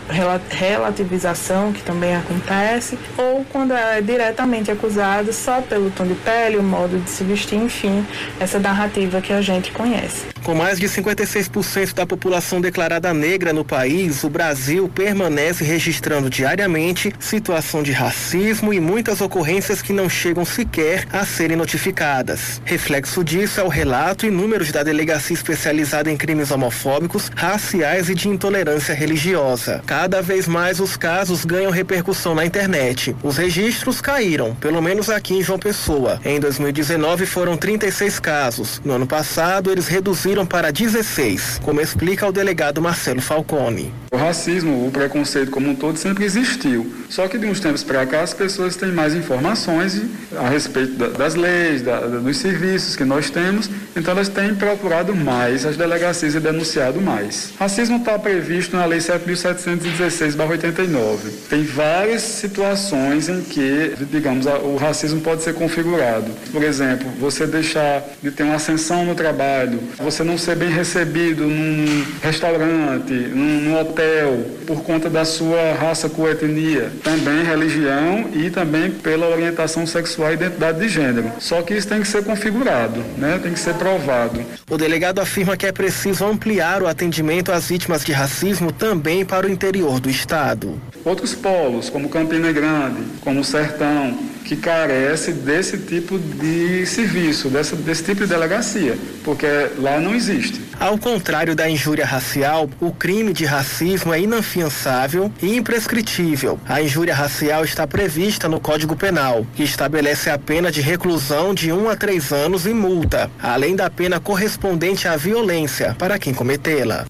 [0.49, 6.63] relativização, que também acontece, ou quando é diretamente acusada só pelo tom de pele, o
[6.63, 8.05] modo de se vestir, enfim,
[8.41, 10.32] essa narrativa que a gente conhece.
[10.45, 17.15] Com mais de 56% da população declarada negra no país, o Brasil permanece registrando diariamente
[17.21, 22.61] situação de racismo e muitas ocorrências que não chegam sequer a serem notificadas.
[22.65, 28.15] Reflexo disso é o relato e números da Delegacia Especializada em Crimes Homofóbicos, Raciais e
[28.15, 29.81] de Intolerância Religiosa.
[29.87, 33.15] Cada vez mais os casos ganham repercussão na internet.
[33.23, 36.21] Os registros caíram, pelo menos aqui em João Pessoa.
[36.25, 38.81] Em 2019 foram 36 casos.
[38.85, 43.93] No ano passado, eles reduziram para 16, como explica o delegado Marcelo Falcone.
[44.11, 46.91] O racismo, o preconceito como um todo sempre existiu.
[47.09, 50.01] Só que de uns tempos para cá as pessoas têm mais informações
[50.37, 55.77] a respeito das leis, dos serviços que nós temos, então elas têm procurado mais as
[55.77, 57.53] delegacias e denunciado mais.
[57.59, 61.31] Racismo está previsto na Lei 7.716/89.
[61.51, 66.31] Tem várias situações em que, digamos, o racismo pode ser configurado.
[66.51, 71.45] Por exemplo, você deixar de ter uma ascensão no trabalho, você não ser bem recebido
[71.45, 78.51] num restaurante, num, num hotel, por conta da sua raça, cor, etnia, também religião e
[78.51, 81.33] também pela orientação sexual e identidade de gênero.
[81.39, 83.39] Só que isso tem que ser configurado, né?
[83.43, 84.41] tem que ser provado.
[84.71, 89.47] O delegado afirma que é preciso ampliar o atendimento às vítimas de racismo também para
[89.47, 90.81] o interior do estado.
[91.05, 97.77] Outros polos, como Campina Grande, como o Sertão, que carece desse tipo de serviço, dessa,
[97.77, 99.47] desse tipo de delegacia, porque
[99.79, 100.61] lá não existe.
[100.79, 106.59] Ao contrário da injúria racial, o crime de racismo é inafiançável e imprescritível.
[106.69, 111.73] A injúria racial está prevista no Código Penal, que estabelece a pena de reclusão de
[111.73, 117.07] um a três anos e multa, além da pena correspondente à violência para quem cometê-la.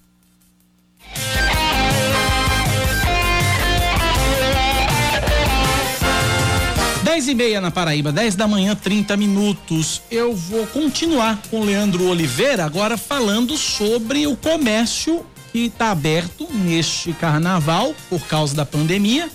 [7.13, 10.01] 10 e meia na Paraíba, 10 da manhã, 30 minutos.
[10.09, 16.47] Eu vou continuar com o Leandro Oliveira agora falando sobre o comércio que está aberto
[16.51, 19.29] neste carnaval por causa da pandemia.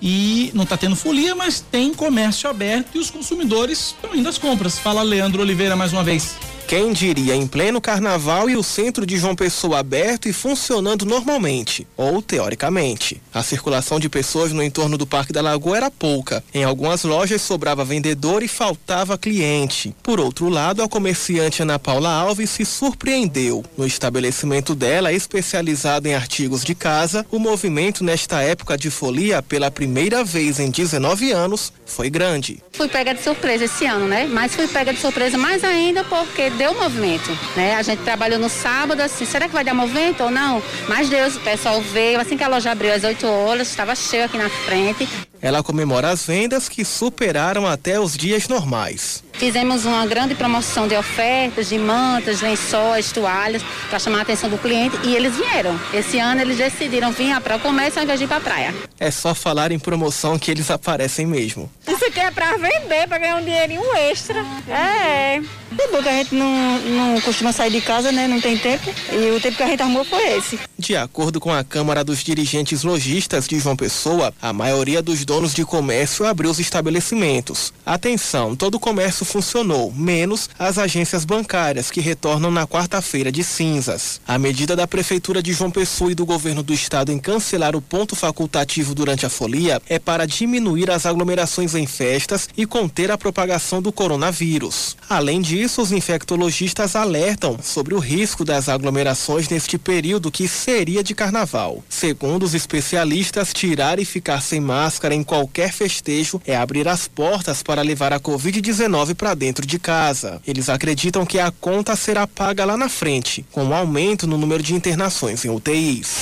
[0.00, 4.38] E não está tendo folia, mas tem comércio aberto e os consumidores estão indo às
[4.38, 4.78] compras.
[4.78, 6.34] Fala Leandro Oliveira mais uma vez.
[6.66, 11.86] Quem diria em pleno carnaval e o centro de João Pessoa aberto e funcionando normalmente,
[11.96, 13.22] ou teoricamente.
[13.32, 16.42] A circulação de pessoas no entorno do Parque da Lagoa era pouca.
[16.52, 19.94] Em algumas lojas sobrava vendedor e faltava cliente.
[20.02, 23.64] Por outro lado, a comerciante Ana Paula Alves se surpreendeu.
[23.78, 29.70] No estabelecimento dela, especializado em artigos de casa, o movimento nesta época de folia, pela
[29.70, 32.60] primeira vez em 19 anos, foi grande.
[32.72, 34.26] Fui pega de surpresa esse ano, né?
[34.26, 37.74] Mas fui pega de surpresa mais ainda porque deu movimento, né?
[37.74, 40.62] A gente trabalhou no sábado, assim, será que vai dar movimento ou não?
[40.88, 44.24] Mas Deus, o pessoal veio, assim que a loja abriu às 8 horas, estava cheio
[44.24, 45.08] aqui na frente.
[45.40, 49.22] Ela comemora as vendas que superaram até os dias normais.
[49.38, 54.56] Fizemos uma grande promoção de ofertas, de mantas, lençóis, toalhas, para chamar a atenção do
[54.56, 55.78] cliente e eles vieram.
[55.92, 58.74] Esse ano eles decidiram vir para o comércio ao invés de ir para a praia.
[58.98, 61.70] É só falar em promoção que eles aparecem mesmo.
[61.86, 64.44] Isso aqui é para vender, para ganhar um dinheirinho extra.
[64.68, 65.42] É.
[65.78, 68.26] É bom que a gente não, não costuma sair de casa, né?
[68.26, 68.90] Não tem tempo.
[69.12, 70.58] E o tempo que a gente arrumou foi esse.
[70.78, 75.52] De acordo com a Câmara dos Dirigentes Logistas de João Pessoa, a maioria dos donos
[75.52, 77.74] de comércio abriu os estabelecimentos.
[77.84, 84.20] Atenção, todo o comércio funcionou, menos as agências bancárias, que retornam na quarta-feira de cinzas.
[84.26, 87.82] A medida da Prefeitura de João Pessoa e do Governo do Estado em cancelar o
[87.82, 93.18] ponto facultativo durante a folia é para diminuir as aglomerações em festas e conter a
[93.18, 94.96] propagação do coronavírus.
[95.08, 101.14] Além disso, os infectologistas alertam sobre o risco das aglomerações neste período que seria de
[101.14, 101.82] carnaval.
[101.88, 107.62] Segundo os especialistas, tirar e ficar sem máscara em qualquer festejo é abrir as portas
[107.62, 110.40] para levar a Covid-19 para dentro de casa.
[110.46, 114.62] Eles acreditam que a conta será paga lá na frente, com um aumento no número
[114.62, 116.18] de internações em UTIs.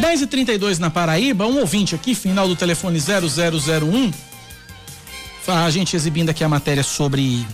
[0.00, 4.12] 10 e 32 na Paraíba, um ouvinte aqui, final do telefone 0001.
[5.46, 7.46] A gente exibindo aqui a matéria sobre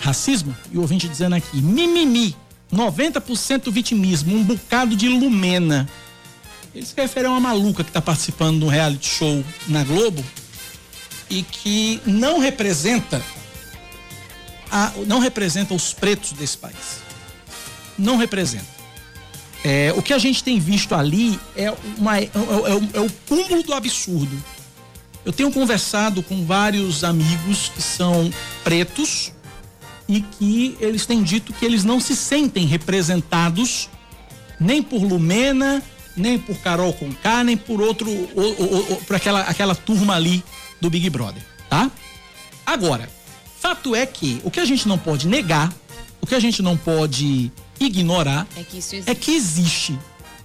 [0.00, 2.36] racismo e o ouvinte dizendo aqui: mimimi,
[2.72, 5.88] 90% vitimismo, um bocado de lumena.
[6.74, 10.22] Ele se refere a uma maluca que está participando de um reality show na Globo
[11.30, 13.22] e que não representa
[14.70, 17.02] a, não representa os pretos desse país.
[17.98, 18.78] Não representa.
[19.64, 23.62] É, o que a gente tem visto ali é, uma, é, é, é o cúmulo
[23.62, 24.42] do absurdo.
[25.24, 29.32] Eu tenho conversado com vários amigos que são pretos
[30.08, 33.90] e que eles têm dito que eles não se sentem representados
[34.58, 35.82] nem por Lumena,
[36.16, 40.42] nem por Carol Conká, nem por outro, ou, ou, ou, por aquela, aquela turma ali
[40.80, 41.90] do Big Brother, tá?
[42.64, 43.08] Agora,
[43.60, 45.72] fato é que o que a gente não pode negar,
[46.20, 47.50] o que a gente não pode
[47.80, 49.10] ignorar é que, existe.
[49.10, 49.98] é que existe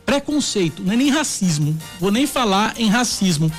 [0.05, 1.77] preconceito, não é nem racismo.
[1.99, 3.51] Vou nem falar em racismo,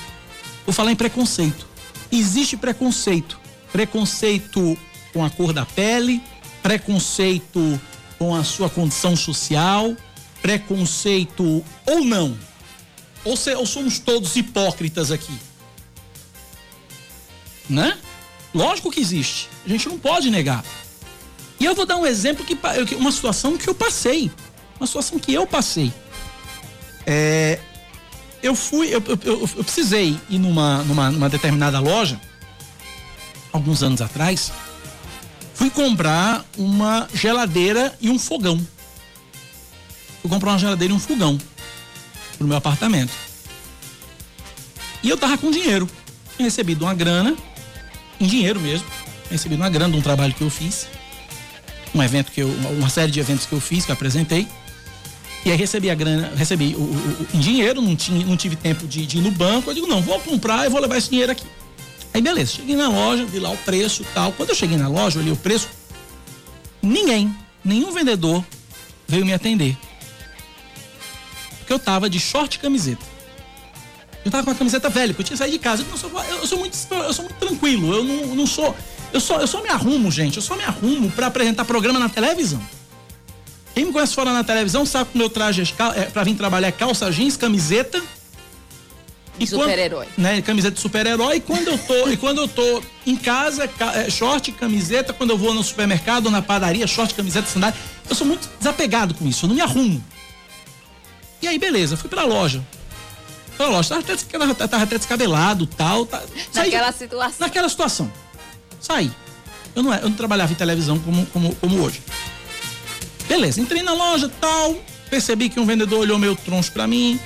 [0.65, 1.67] vou falar em preconceito.
[2.11, 3.39] Existe preconceito,
[3.73, 4.79] preconceito
[5.13, 6.23] com a cor da pele,
[6.63, 7.81] preconceito
[8.19, 9.95] com a sua condição social,
[10.41, 12.37] preconceito ou não.
[13.25, 15.33] Ou, se, ou somos todos hipócritas aqui?
[17.69, 17.97] Né?
[18.55, 19.49] Lógico que existe.
[19.65, 20.65] A gente não pode negar.
[21.59, 22.57] E eu vou dar um exemplo que
[22.95, 24.31] uma situação que eu passei,
[24.79, 25.93] uma situação que eu passei.
[27.07, 27.59] É,
[28.43, 32.21] eu fui, eu, eu, eu, eu precisei ir numa, numa, numa determinada loja
[33.53, 34.53] alguns anos atrás.
[35.55, 38.59] Fui comprar uma geladeira e um fogão.
[40.21, 41.39] Fui comprar uma geladeira e um fogão
[42.37, 43.13] pro meu apartamento.
[45.03, 45.89] E eu tava com dinheiro.
[46.37, 47.37] Tinha recebido uma grana,
[48.21, 48.87] em dinheiro mesmo.
[49.31, 50.87] Recebido uma grana de um trabalho que eu fiz
[51.95, 54.47] um evento que eu, uma série de eventos que eu fiz, que eu apresentei.
[55.45, 58.87] E aí recebi a grana, recebi o, o, o dinheiro, não, tinha, não tive tempo
[58.87, 59.71] de, de ir no banco.
[59.71, 61.47] Eu digo, não, vou comprar e vou levar esse dinheiro aqui.
[62.13, 64.33] Aí beleza, cheguei na loja, vi lá o preço e tal.
[64.33, 65.69] Quando eu cheguei na loja, olhei o preço,
[66.83, 67.35] ninguém,
[67.65, 68.45] nenhum vendedor
[69.07, 69.77] veio me atender.
[71.59, 73.05] Porque eu tava de short e camiseta.
[74.25, 75.85] Eu tava com a camiseta velha, porque eu tinha saído de casa.
[75.89, 78.75] Eu, sou, eu, sou muito, eu sou muito tranquilo, eu não, não sou.
[79.13, 80.37] Eu só, eu só me arrumo, gente.
[80.37, 82.61] Eu só me arrumo para apresentar programa na televisão.
[83.75, 86.37] Quem me conhece fora na televisão sabe que o meu traje é, é para vir
[86.37, 88.01] trabalhar é calça jeans, camiseta.
[89.39, 90.07] E super-herói.
[90.17, 91.37] Né, camiseta de super-herói.
[91.37, 95.39] E quando eu tô, e quando eu tô em casa, é, short, camiseta, quando eu
[95.39, 97.77] vou no supermercado ou na padaria, short, camiseta, sandália.
[98.09, 100.03] Eu sou muito desapegado com isso, eu não me arrumo.
[101.43, 102.65] E aí, beleza, fui pra loja.
[103.59, 106.05] Na loja, tava até, tava, até descabelado tal.
[106.07, 107.37] Tá, saí- Naquela situação.
[107.41, 108.13] naquela situação.
[108.81, 109.11] Saí.
[109.75, 112.03] Eu não, eu não trabalhava em televisão como, como, como hoje.
[113.29, 114.77] Beleza, entrei na loja tal,
[115.09, 117.19] percebi que um vendedor olhou meu troncho pra mim.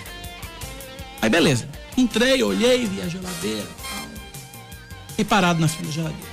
[1.21, 1.69] Aí beleza.
[1.97, 4.09] Entrei, olhei, vi a geladeira tal.
[5.09, 6.29] Fiquei parado na fila da geladeira.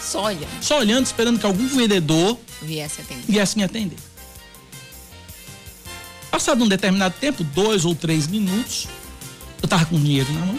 [0.00, 0.48] Só olha.
[0.62, 3.24] Só olhando, esperando que algum vendedor Viesse atender.
[3.28, 3.98] viesse me atender.
[6.30, 8.86] Passado um determinado tempo, dois ou três minutos,
[9.62, 10.58] eu tava com dinheiro na mão,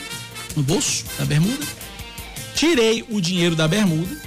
[0.55, 1.65] no bolso da bermuda.
[2.55, 4.21] Tirei o dinheiro da bermuda,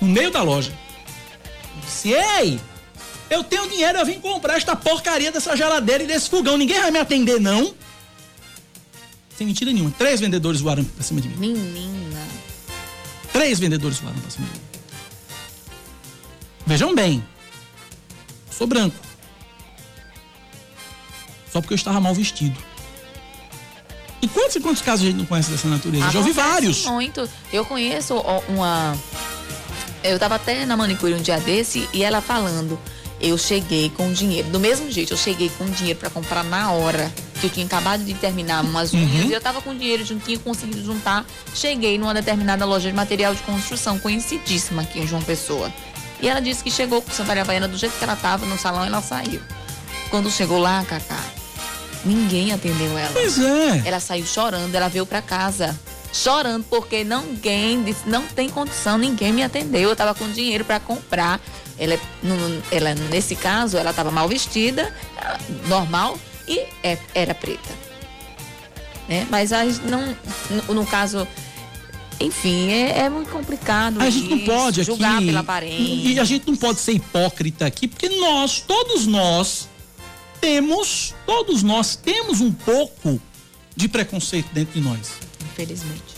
[0.00, 0.72] no meio da loja.
[1.82, 2.60] Disse, ei,
[3.30, 6.56] eu tenho dinheiro, eu vim comprar esta porcaria dessa geladeira e desse fogão.
[6.56, 7.74] Ninguém vai me atender, não?
[9.36, 9.90] Sem mentira nenhuma.
[9.92, 11.36] Três vendedores voaram pra cima de mim.
[11.36, 12.26] Menina.
[13.32, 14.64] Três vendedores voaram pra cima de mim.
[16.66, 17.24] Vejam bem.
[18.50, 18.96] Sou branco.
[21.52, 22.56] Só porque eu estava mal vestido.
[24.22, 26.10] E quantos e quantos casos a gente não conhece dessa natureza?
[26.10, 26.86] Já ouvi Acontece vários.
[26.86, 27.28] Muito.
[27.52, 28.14] Eu conheço
[28.48, 28.96] uma.
[30.02, 32.78] Eu tava até na manicure um dia desse e ela falando.
[33.20, 34.48] Eu cheguei com dinheiro.
[34.50, 37.10] Do mesmo jeito, eu cheguei com dinheiro pra comprar na hora.
[37.40, 39.30] Que eu tinha acabado de terminar umas unhas Uhum.
[39.30, 41.24] e eu tava com dinheiro, não tinha conseguido juntar.
[41.54, 45.72] Cheguei numa determinada loja de material de construção, conhecidíssima aqui em João Pessoa.
[46.20, 48.84] E ela disse que chegou com Santa Baiana do jeito que ela tava no salão
[48.84, 49.40] e ela saiu.
[50.10, 51.18] Quando chegou lá, Cacá,
[52.06, 53.10] ninguém atendeu ela.
[53.12, 53.82] Pois é.
[53.84, 55.78] Ela saiu chorando, ela veio pra casa.
[56.12, 59.90] Chorando porque ninguém disse, não tem condição, ninguém me atendeu.
[59.90, 61.40] Eu tava com dinheiro pra comprar.
[61.78, 62.00] Ela, é-
[62.70, 64.94] ela, nesse caso, ela tava mal vestida,
[65.68, 67.68] normal, e é- era preta.
[69.08, 69.26] Né?
[69.30, 70.16] Mas a gente não,
[70.68, 71.28] no, no caso,
[72.18, 74.00] enfim, é, é muito complicado.
[74.00, 74.90] A gente não isso, pode aqui.
[74.90, 76.08] julgar pela aparência.
[76.08, 79.68] E a gente não pode ser hipócrita aqui, porque nós, todos nós,
[80.40, 83.20] temos, todos nós temos um pouco
[83.74, 85.12] de preconceito dentro de nós.
[85.52, 86.14] Infelizmente.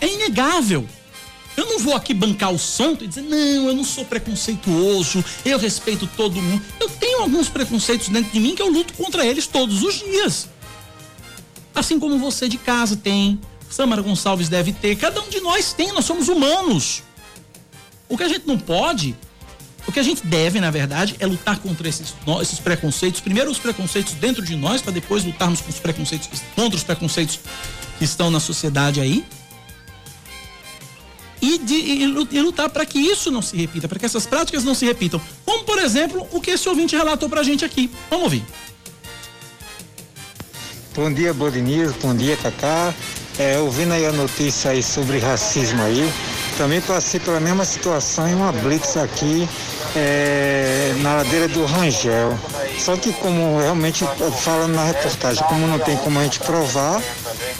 [0.00, 0.86] É inegável.
[1.56, 5.58] Eu não vou aqui bancar o santo e dizer, não, eu não sou preconceituoso, eu
[5.58, 6.62] respeito todo mundo.
[6.80, 10.48] Eu tenho alguns preconceitos dentro de mim que eu luto contra eles todos os dias.
[11.74, 13.38] Assim como você de casa tem,
[13.68, 17.02] Samara Gonçalves deve ter, cada um de nós tem, nós somos humanos.
[18.08, 19.16] O que a gente não pode,
[19.86, 23.20] o que a gente deve, na verdade, é lutar contra esses, esses preconceitos.
[23.20, 27.40] Primeiro os preconceitos dentro de nós, para depois lutarmos com os preconceitos, contra os preconceitos
[27.98, 29.24] que estão na sociedade aí
[31.40, 34.62] e, de, e lu- lutar para que isso não se repita, para que essas práticas
[34.62, 35.20] não se repitam.
[35.44, 37.90] Como, por exemplo, o que esse ouvinte relatou pra gente aqui.
[38.08, 38.44] Vamos ouvir.
[40.94, 41.94] Bom dia, Bodinils.
[42.00, 42.94] Bom dia, Cacá.
[43.38, 46.12] É, ouvindo aí a notícia aí sobre racismo aí,
[46.58, 49.48] também passei pela mesma situação em uma blitz aqui
[49.96, 52.38] é, na ladeira do Rangel.
[52.78, 54.04] Só que como realmente
[54.40, 57.02] fala na reportagem, como não tem como a gente provar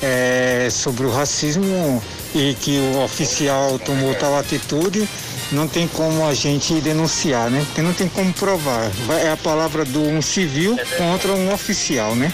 [0.02, 2.02] é, sobre o racismo
[2.34, 5.08] e que o oficial tomou tal atitude,
[5.50, 7.62] não tem como a gente denunciar, né?
[7.66, 8.90] Porque não tem como provar.
[9.22, 12.32] É a palavra de um civil contra um oficial, né?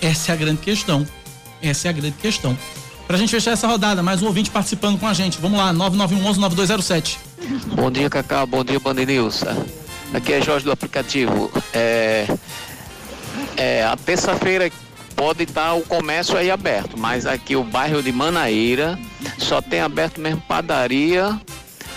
[0.00, 1.06] Essa é a grande questão.
[1.62, 2.56] Essa é a grande questão.
[3.06, 5.38] Pra gente fechar essa rodada, mais um ouvinte participando com a gente.
[5.40, 7.18] Vamos lá, 9911-9207.
[7.74, 8.46] Bom dia, Cacá.
[8.46, 9.42] Bom dia, Band News.
[10.14, 11.50] Aqui é Jorge do aplicativo.
[11.72, 12.26] É,
[13.56, 14.70] é, a terça-feira
[15.14, 18.98] pode estar o comércio aí aberto, mas aqui o bairro de Manaíra
[19.38, 21.38] só tem aberto mesmo padaria,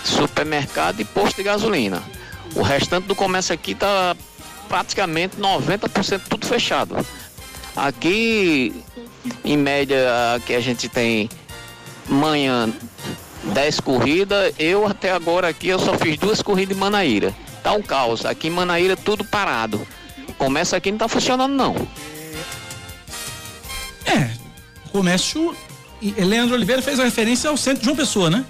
[0.04, 2.02] supermercado e posto de gasolina.
[2.54, 4.14] O restante do comércio aqui está
[4.68, 6.96] praticamente 90% tudo fechado.
[7.76, 8.72] Aqui,
[9.44, 9.98] em média,
[10.46, 11.28] que a gente tem
[12.08, 12.72] manhã
[13.52, 17.34] 10 corridas, eu até agora aqui eu só fiz duas corridas em Manaíra.
[17.62, 18.24] Tá um caos.
[18.24, 19.86] Aqui em Manaíra tudo parado.
[20.38, 21.74] Começa aqui não tá funcionando não.
[24.04, 24.30] É,
[24.92, 25.56] comércio.
[26.02, 28.44] Leandro Oliveira fez a referência ao centro de João Pessoa, né?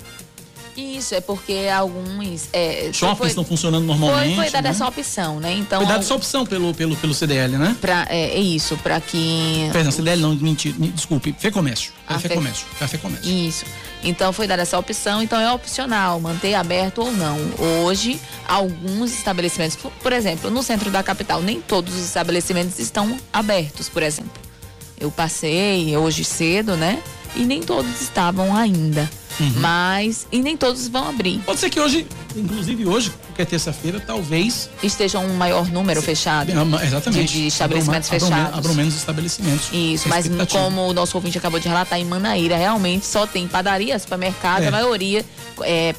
[0.76, 2.48] Isso, é porque alguns.
[2.52, 4.34] É, Shoppings foi- estão funcionando normalmente.
[4.34, 4.74] Foi, foi dada né?
[4.74, 5.52] essa opção, né?
[5.52, 5.80] Então.
[5.80, 7.76] Foi dada essa opção pelo, pelo, pelo CDL, né?
[7.80, 9.68] Pra, é, é isso, para que.
[9.72, 11.92] Perdão, CDL não, mentira, me- desculpe, Fê Comércio.
[12.06, 12.66] Ah, Fê Fê- Comércio.
[12.78, 13.30] Café Comércio.
[13.30, 13.64] Isso.
[14.02, 17.38] Então foi dada essa opção, então é opcional manter aberto ou não.
[17.86, 23.88] Hoje, alguns estabelecimentos, por exemplo, no centro da capital, nem todos os estabelecimentos estão abertos,
[23.88, 24.32] por exemplo.
[25.00, 27.02] Eu passei hoje cedo, né?
[27.34, 29.10] E nem todos estavam ainda.
[29.56, 30.26] Mas.
[30.30, 31.38] E nem todos vão abrir.
[31.46, 32.06] Pode ser que hoje,
[32.36, 34.68] inclusive hoje, que é terça-feira, talvez.
[34.82, 36.50] Estejam um maior número fechado.
[36.50, 37.32] É, Exatamente.
[37.32, 38.58] De, de estabelecimentos Abram- abram- fechados.
[38.58, 39.68] Abram menos estabelecimentos.
[39.72, 40.58] Isso, mas Expectativa.
[40.64, 44.68] como o nosso ouvinte acabou de relatar, em Manaíra realmente só tem padaria, supermercado, É.
[44.68, 45.24] a maioria
[45.62, 45.94] é,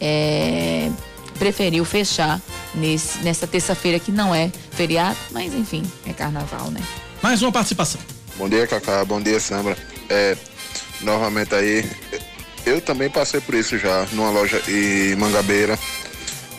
[0.00, 0.90] é,
[1.38, 2.40] preferiu fechar
[2.74, 6.80] nesse, nessa terça-feira que não é feriado, mas enfim, é carnaval, né?
[7.22, 8.00] Mais uma participação.
[8.36, 9.04] Bom dia, Cacá.
[9.04, 9.76] Bom dia, Sambra.
[10.08, 10.36] É,
[11.02, 11.84] novamente aí,
[12.66, 15.78] eu também passei por isso já, numa loja em Mangabeira,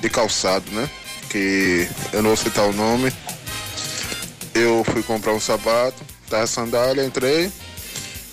[0.01, 0.89] de calçado, né?
[1.29, 3.11] Que eu não vou citar o nome.
[4.53, 7.51] Eu fui comprar um sapato, tava sandália, entrei,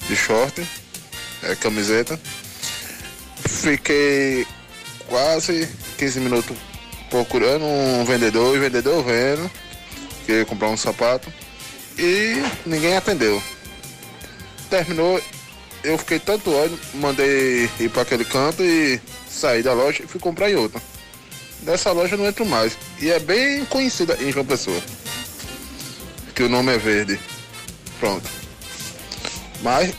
[0.09, 0.67] de short,
[1.43, 2.19] é, camiseta.
[3.47, 4.47] Fiquei
[5.09, 6.57] quase 15 minutos
[7.11, 9.51] procurando um vendedor e vendedor vendo,
[10.27, 11.33] queria comprar um sapato
[11.99, 13.43] e ninguém atendeu.
[14.69, 15.21] Terminou,
[15.89, 20.21] eu fiquei tanto ódio, mandei ir para aquele canto e saí da loja e fui
[20.21, 20.81] comprar em outra.
[21.63, 22.77] Dessa loja eu não entro mais.
[23.01, 24.81] E é bem conhecida em João Pessoa.
[26.35, 27.19] Que o nome é verde.
[27.99, 28.29] Pronto.
[29.63, 29.93] Mas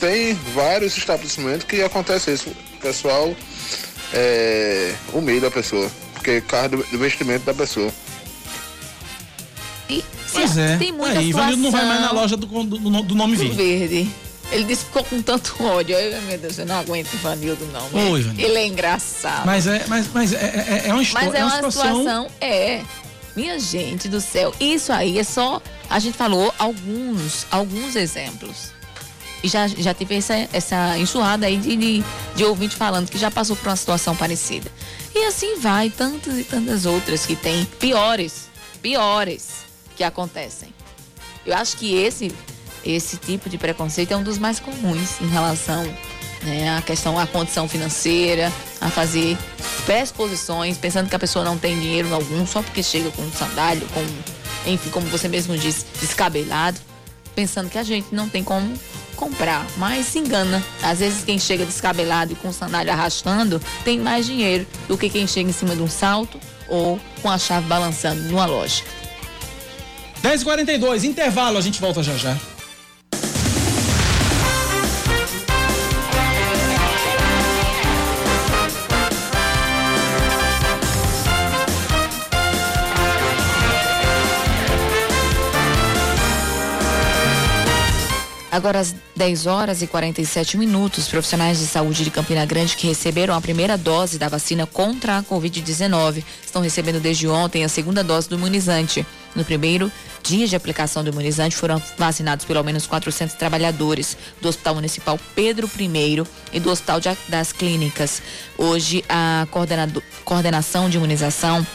[0.00, 2.48] tem vários estabelecimentos que acontece isso.
[2.50, 3.34] O pessoal
[4.12, 5.88] é, humilha a pessoa.
[6.14, 7.92] Porque carro do, do vestimento da pessoa.
[9.88, 10.76] E Pois é.
[10.78, 13.42] tem muita Aí, Ivanildo não vai mais na loja do, do, do- do nome do
[13.54, 13.56] verde.
[13.56, 14.10] verde.
[14.54, 15.96] Ele disse que ficou com tanto ódio.
[15.96, 17.86] Ai, meu Deus, eu não aguento Ivanildo, não.
[17.92, 18.40] Ô, Ivanildo.
[18.40, 19.44] Ele é engraçado.
[19.44, 21.28] Mas é, mas, mas é, é, é uma história.
[21.28, 21.98] Mas é uma situação.
[21.98, 22.82] situação, é.
[23.34, 25.60] Minha gente do céu, isso aí é só.
[25.90, 28.72] A gente falou alguns, alguns exemplos.
[29.42, 32.04] E já, já teve essa, essa enxurrada aí de, de,
[32.36, 34.70] de ouvinte falando que já passou por uma situação parecida.
[35.12, 38.48] E assim vai, tantas e tantas outras que tem piores,
[38.80, 39.48] piores
[39.96, 40.72] que acontecem.
[41.44, 42.32] Eu acho que esse,
[42.84, 45.84] esse tipo de preconceito é um dos mais comuns em relação
[46.44, 49.36] né, à questão, à condição financeira, a fazer
[49.86, 54.70] pré-exposições, pensando que a pessoa não tem dinheiro algum só porque chega com sandália, com,
[54.70, 56.78] enfim, como você mesmo disse, descabelado,
[57.34, 58.78] pensando que a gente não tem como
[59.16, 60.62] comprar, mas se engana.
[60.82, 65.26] Às vezes quem chega descabelado e com sandália arrastando tem mais dinheiro do que quem
[65.26, 68.82] chega em cima de um salto ou com a chave balançando numa loja.
[70.22, 72.36] 10h42, intervalo, a gente volta já já.
[88.54, 93.34] Agora às 10 horas e 47 minutos, profissionais de saúde de Campina Grande que receberam
[93.34, 98.28] a primeira dose da vacina contra a Covid-19 estão recebendo desde ontem a segunda dose
[98.28, 99.04] do imunizante.
[99.34, 99.90] No primeiro
[100.22, 105.68] dia de aplicação do imunizante foram vacinados pelo menos 400 trabalhadores do Hospital Municipal Pedro
[105.76, 108.22] I e do Hospital das Clínicas.
[108.56, 109.48] Hoje a
[110.24, 111.66] coordenação de imunização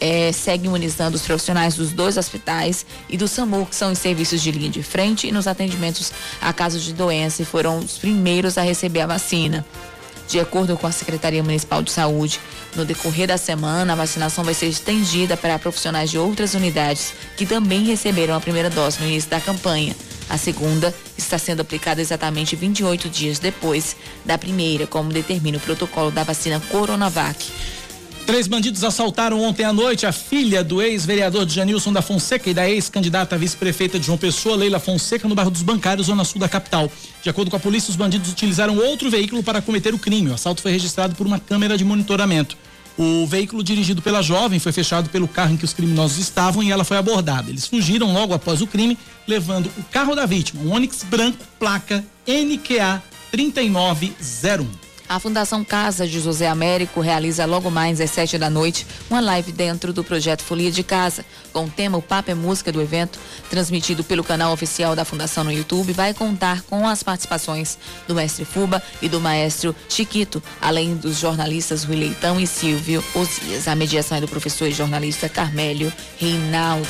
[0.00, 4.40] eh, segue imunizando os profissionais dos dois hospitais e do SAMU, que são os serviços
[4.42, 8.56] de linha de frente e nos atendimentos a casos de doença e foram os primeiros
[8.56, 9.64] a receber a vacina.
[10.30, 12.40] De acordo com a Secretaria Municipal de Saúde,
[12.76, 17.44] no decorrer da semana, a vacinação vai ser estendida para profissionais de outras unidades que
[17.44, 19.94] também receberam a primeira dose no início da campanha.
[20.28, 26.12] A segunda está sendo aplicada exatamente 28 dias depois da primeira, como determina o protocolo
[26.12, 27.50] da vacina Coronavac.
[28.26, 32.68] Três bandidos assaltaram ontem à noite a filha do ex-vereador Janilson da Fonseca e da
[32.68, 36.90] ex-candidata vice-prefeita de João Pessoa, Leila Fonseca, no bairro dos Bancários, zona sul da capital.
[37.22, 40.30] De acordo com a polícia, os bandidos utilizaram outro veículo para cometer o crime.
[40.30, 42.56] O assalto foi registrado por uma câmera de monitoramento.
[42.96, 46.70] O veículo dirigido pela jovem foi fechado pelo carro em que os criminosos estavam e
[46.70, 47.50] ela foi abordada.
[47.50, 48.96] Eles fugiram logo após o crime,
[49.26, 53.02] levando o carro da vítima, um Onix branco, placa NQA
[53.32, 54.79] 3901.
[55.10, 59.50] A Fundação Casa de José Américo realiza logo mais às sete da noite uma live
[59.50, 63.18] dentro do projeto Folia de Casa, com o tema O Papo é Música do evento,
[63.50, 68.44] transmitido pelo canal oficial da Fundação no YouTube, vai contar com as participações do mestre
[68.44, 73.66] Fuba e do maestro Chiquito, além dos jornalistas Rui Leitão e Silvio Osias.
[73.66, 76.86] A mediação é do professor e jornalista Carmélio Reinaldo.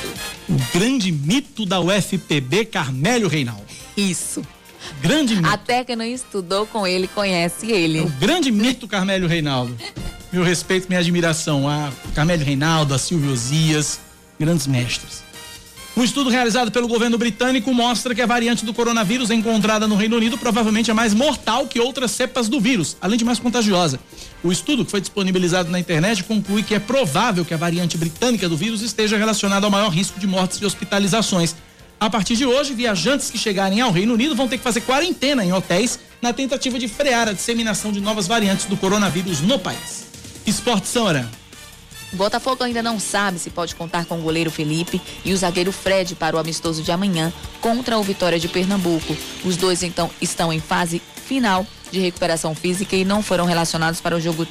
[0.47, 3.65] O grande mito da UFPB, Carmélio Reinaldo.
[3.97, 4.43] Isso.
[5.01, 5.49] Grande mito.
[5.49, 8.01] Até quem não estudou com ele conhece ele.
[8.01, 9.77] O grande mito Carmélio Reinaldo.
[10.33, 14.01] Meu respeito, minha admiração a Carmélio Reinaldo, a Silvio Osias,
[14.39, 15.31] grandes mestres.
[15.97, 20.17] Um estudo realizado pelo governo britânico mostra que a variante do coronavírus encontrada no Reino
[20.17, 23.99] Unido provavelmente é mais mortal que outras cepas do vírus, além de mais contagiosa.
[24.43, 28.49] O estudo, que foi disponibilizado na internet, conclui que é provável que a variante britânica
[28.49, 31.57] do vírus esteja relacionada ao maior risco de mortes e hospitalizações.
[32.01, 35.45] A partir de hoje, viajantes que chegarem ao Reino Unido vão ter que fazer quarentena
[35.45, 40.07] em hotéis na tentativa de frear a disseminação de novas variantes do coronavírus no país.
[40.47, 41.29] Esporte Samara.
[42.15, 46.15] Botafogo ainda não sabe se pode contar com o goleiro Felipe e o zagueiro Fred
[46.15, 49.15] para o amistoso de amanhã contra o Vitória de Pernambuco.
[49.45, 54.17] Os dois então estão em fase final de recuperação física e não foram relacionados para
[54.17, 54.49] o jogo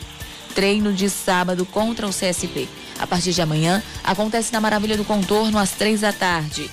[0.53, 2.69] treino de sábado contra o CSP.
[2.99, 6.69] A partir de amanhã, acontece na Maravilha do Contorno às três da tarde.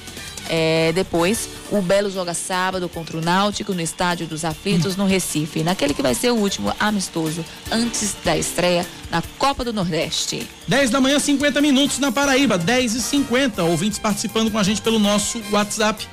[0.49, 5.63] É, depois, o Belo joga sábado contra o Náutico no Estádio dos Aflitos, no Recife,
[5.63, 10.49] naquele que vai ser o último amistoso antes da estreia na Copa do Nordeste.
[10.69, 14.81] 10 da manhã, 50 minutos na Paraíba, 10 e 50 Ouvintes participando com a gente
[14.81, 16.07] pelo nosso WhatsApp.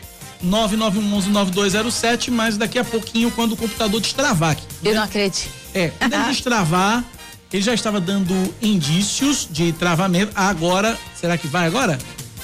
[0.43, 4.63] 9911-9207, mas daqui a pouquinho, quando o computador destravar aqui.
[4.83, 5.49] Eu não acredito.
[5.73, 7.03] É, quando ele destravar,
[7.51, 10.31] ele já estava dando indícios de travamento.
[10.35, 11.97] Agora, será que vai agora?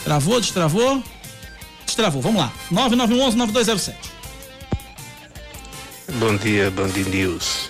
[0.03, 1.03] Travou, destravou?
[1.99, 2.53] Destravou, vamos lá.
[2.71, 3.93] 9911-9207.
[6.13, 7.69] Bom dia, Band News.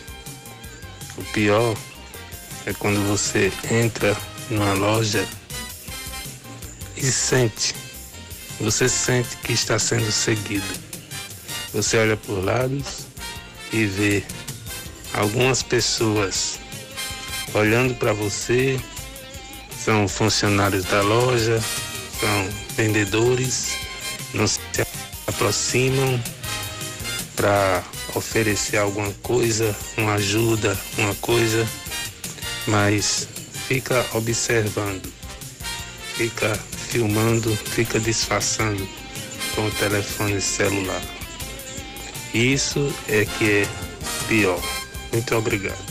[1.18, 1.76] O pior
[2.68, 4.15] é quando você entra
[4.51, 5.27] numa loja
[6.95, 7.73] e sente,
[8.61, 10.80] você sente que está sendo seguido.
[11.73, 13.07] Você olha por lados
[13.73, 14.23] e vê
[15.11, 16.60] algumas pessoas
[17.56, 18.80] olhando para você,
[19.76, 21.60] são funcionários da loja,
[22.19, 23.88] são vendedores,
[24.34, 24.60] não se
[25.27, 26.22] aproximam
[27.35, 27.84] para
[28.15, 31.68] oferecer alguma coisa, uma ajuda, uma coisa,
[32.68, 33.27] mas
[33.68, 35.11] fica observando,
[36.15, 36.57] fica
[36.89, 38.88] filmando, fica disfarçando
[39.56, 41.01] com o telefone celular.
[42.34, 43.68] Isso é que é
[44.27, 44.61] pior.
[45.11, 45.89] Muito obrigado.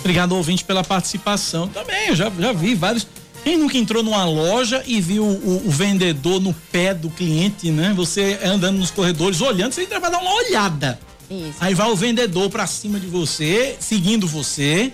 [0.00, 1.68] Obrigado, ouvinte, pela participação.
[1.68, 3.06] Também, eu já, já vi vários.
[3.44, 7.92] Quem nunca entrou numa loja e viu o, o vendedor no pé do cliente, né?
[7.94, 10.98] Você andando nos corredores, olhando, você vai dar uma olhada.
[11.30, 11.54] Isso.
[11.60, 14.90] Aí vai o vendedor pra cima de você, seguindo você,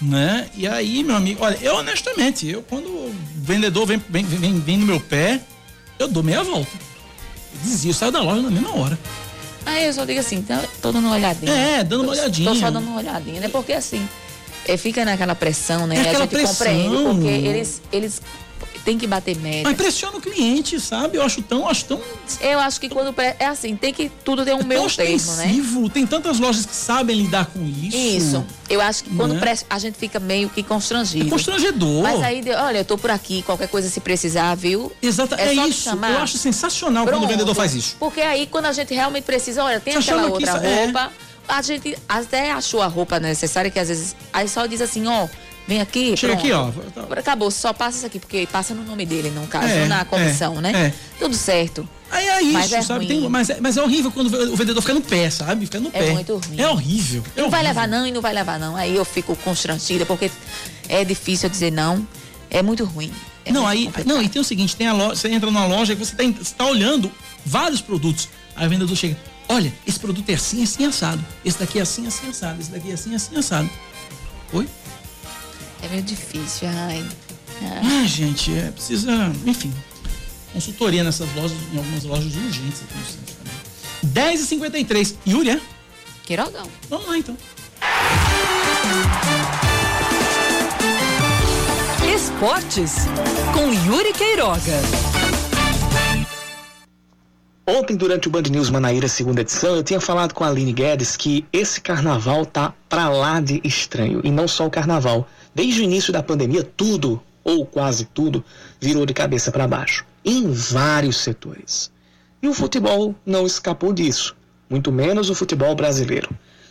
[0.00, 0.48] né?
[0.56, 4.76] E aí, meu amigo, olha, eu honestamente, eu quando o vendedor vem, vem, vem, vem
[4.76, 5.40] no meu pé,
[5.98, 6.70] eu dou meia volta.
[7.54, 8.98] Eu dizia, eu saio da loja na mesma hora.
[9.66, 11.52] Aí eu só digo assim, tá, tô dando uma olhadinha.
[11.52, 12.48] É, dando uma olhadinha.
[12.48, 13.48] Tô só dando uma olhadinha, né?
[13.48, 14.08] Porque assim,
[14.66, 15.96] é, fica naquela pressão, né?
[15.96, 16.54] É a aquela gente pressão.
[16.54, 18.22] compreende, porque eles, eles
[18.84, 19.62] têm que bater média.
[19.62, 21.16] Mas pressiona o cliente, sabe?
[21.16, 22.00] Eu acho tão, acho tão
[22.40, 23.14] Eu acho que quando.
[23.38, 25.54] É assim, tem que tudo ter um tão meio termo, né?
[25.92, 27.96] Tem tantas lojas que sabem lidar com isso.
[27.96, 28.44] Isso.
[28.68, 29.54] Eu acho que quando Né?
[29.70, 31.26] a gente fica meio que constrangido.
[31.26, 32.02] É constrangedor.
[32.02, 34.90] Mas aí, olha, eu tô por aqui, qualquer coisa se precisar, viu?
[35.00, 35.90] Exato, é, te isso.
[35.90, 37.30] Eu acho sensacional quando o Pronto.
[37.30, 37.96] vendedor faz isso.
[38.00, 41.12] Porque aí, quando a gente realmente precisa, olha, tem Você aquela outra é- roupa,
[41.48, 44.16] a gente até achou a roupa necessária, que às vezes.
[44.32, 45.26] Aí só diz assim, ó,
[45.66, 46.16] vem aqui.
[46.16, 46.70] Chega aqui, ó.
[46.96, 50.04] Agora Acabou, só passa isso aqui, porque passa no nome dele, no caso, É, na
[50.04, 50.72] comissão, é, né?
[50.74, 50.92] é.
[51.18, 51.88] Tudo certo.
[52.10, 53.06] Aí é isso, Mas é sabe?
[53.06, 55.64] Tem- mas, é, mas é horrível quando o vendedor fica no pé, sabe?
[55.64, 56.10] Fica no É pé.
[56.12, 56.60] muito ruim.
[56.60, 57.22] É horrível.
[57.36, 58.76] E não vai levar não, e não vai levar não.
[58.76, 60.30] Aí eu fico constrangida, porque
[60.90, 62.06] é difícil dizer não.
[62.50, 63.10] É muito ruim.
[63.46, 64.06] É não, muito aí, complicado.
[64.14, 66.22] não, e tem o seguinte, tem a loja, você entra numa loja e você tá,
[66.22, 67.10] você tá olhando
[67.46, 68.28] vários produtos.
[68.54, 69.16] Aí o vendedor chega,
[69.48, 71.24] olha, esse produto é assim, assim, assado.
[71.44, 72.60] Esse daqui é assim, assim, assado.
[72.60, 73.70] Esse daqui é assim, assim, assado.
[74.52, 74.68] Oi?
[75.82, 77.04] É meio difícil, ai.
[77.62, 79.10] Ah, gente, é, precisa,
[79.46, 79.72] enfim,
[80.52, 84.36] consultoria nessas lojas, em algumas lojas urgentes aqui no centro também.
[84.36, 85.14] 10h53.
[85.26, 85.60] Yuri, é?
[86.24, 86.68] Queirogão.
[86.88, 87.36] Vamos lá, então.
[92.14, 92.92] Esportes
[93.52, 95.01] com Yuri Queiroga.
[97.64, 101.16] Ontem, durante o Band News Manaíra, segunda edição, eu tinha falado com a Aline Guedes
[101.16, 104.20] que esse carnaval tá pra lá de estranho.
[104.24, 105.28] E não só o carnaval.
[105.54, 108.44] Desde o início da pandemia, tudo, ou quase tudo,
[108.80, 110.04] virou de cabeça para baixo.
[110.24, 111.92] Em vários setores.
[112.42, 114.34] E o futebol não escapou disso.
[114.68, 116.30] Muito menos o futebol brasileiro.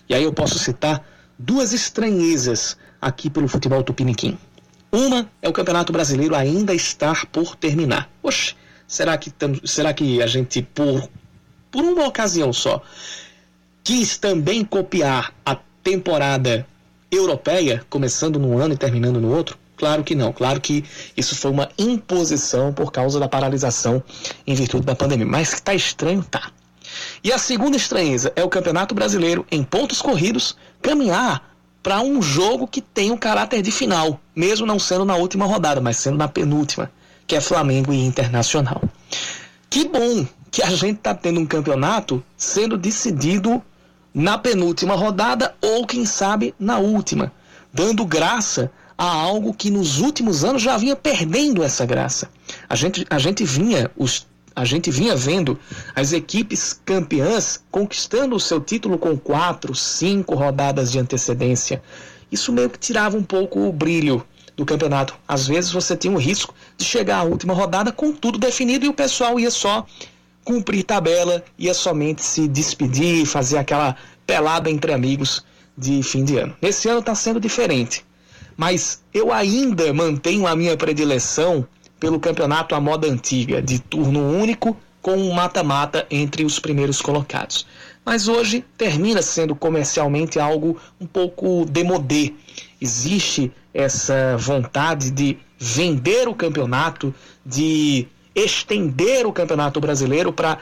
[0.10, 1.08] E aí eu posso citar
[1.40, 4.38] duas estranhezas aqui pelo futebol tupiniquim.
[4.92, 8.10] Uma é o Campeonato Brasileiro ainda estar por terminar.
[8.22, 8.56] Oxe,
[8.92, 11.10] será que, tam- será que a gente, por,
[11.72, 12.82] por uma ocasião só,
[13.84, 16.68] quis também copiar a temporada
[17.10, 19.58] europeia, começando num ano e terminando no outro?
[19.78, 20.34] Claro que não.
[20.34, 20.84] Claro que
[21.16, 24.04] isso foi uma imposição por causa da paralisação
[24.46, 25.26] em virtude da pandemia.
[25.26, 26.52] Mas tá estranho, tá.
[27.24, 32.68] E a segunda estranheza é o Campeonato Brasileiro, em pontos corridos, caminhar para um jogo
[32.68, 36.28] que tem um caráter de final, mesmo não sendo na última rodada, mas sendo na
[36.28, 36.92] penúltima,
[37.26, 38.82] que é Flamengo e Internacional.
[39.70, 43.62] Que bom que a gente está tendo um campeonato sendo decidido
[44.14, 47.32] na penúltima rodada ou, quem sabe, na última,
[47.74, 52.30] dando graça a algo que nos últimos anos já vinha perdendo essa graça.
[52.68, 55.58] A gente, a gente vinha os a gente vinha vendo
[55.96, 61.82] as equipes campeãs conquistando o seu título com quatro, cinco rodadas de antecedência.
[62.30, 64.26] Isso meio que tirava um pouco o brilho
[64.56, 65.16] do campeonato.
[65.28, 68.90] Às vezes você tinha o risco de chegar à última rodada com tudo definido e
[68.90, 69.86] o pessoal ia só
[70.44, 73.96] cumprir tabela, ia somente se despedir, fazer aquela
[74.26, 75.44] pelada entre amigos
[75.78, 76.56] de fim de ano.
[76.62, 78.06] Nesse ano está sendo diferente.
[78.58, 81.66] Mas eu ainda mantenho a minha predileção
[82.00, 87.66] pelo campeonato à moda antiga, de turno único com um mata-mata entre os primeiros colocados.
[88.06, 92.34] Mas hoje termina sendo comercialmente algo um pouco demodê.
[92.80, 97.14] Existe essa vontade de vender o campeonato,
[97.46, 100.58] de estender o campeonato brasileiro para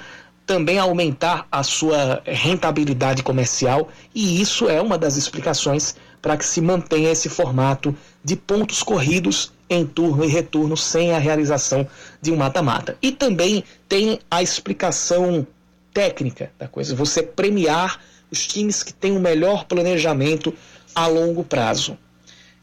[0.46, 6.60] também aumentar a sua rentabilidade comercial, e isso é uma das explicações para que se
[6.60, 11.88] mantenha esse formato de pontos corridos em turno e retorno sem a realização
[12.20, 12.98] de um mata-mata.
[13.00, 15.46] E também tem a explicação
[15.94, 18.00] técnica da coisa, você premiar
[18.32, 20.54] os times que têm o melhor planejamento
[20.96, 21.98] a longo prazo.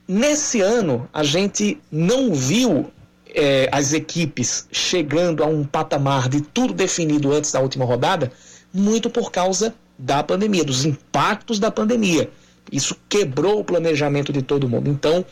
[0.09, 2.93] Nesse ano, a gente não viu
[3.35, 8.31] eh, as equipes chegando a um patamar de tudo definido antes da última rodada,
[8.73, 12.31] muito por causa da pandemia, dos impactos da pandemia.
[12.71, 14.89] Isso quebrou o planejamento de todo mundo.
[14.89, 15.25] Então,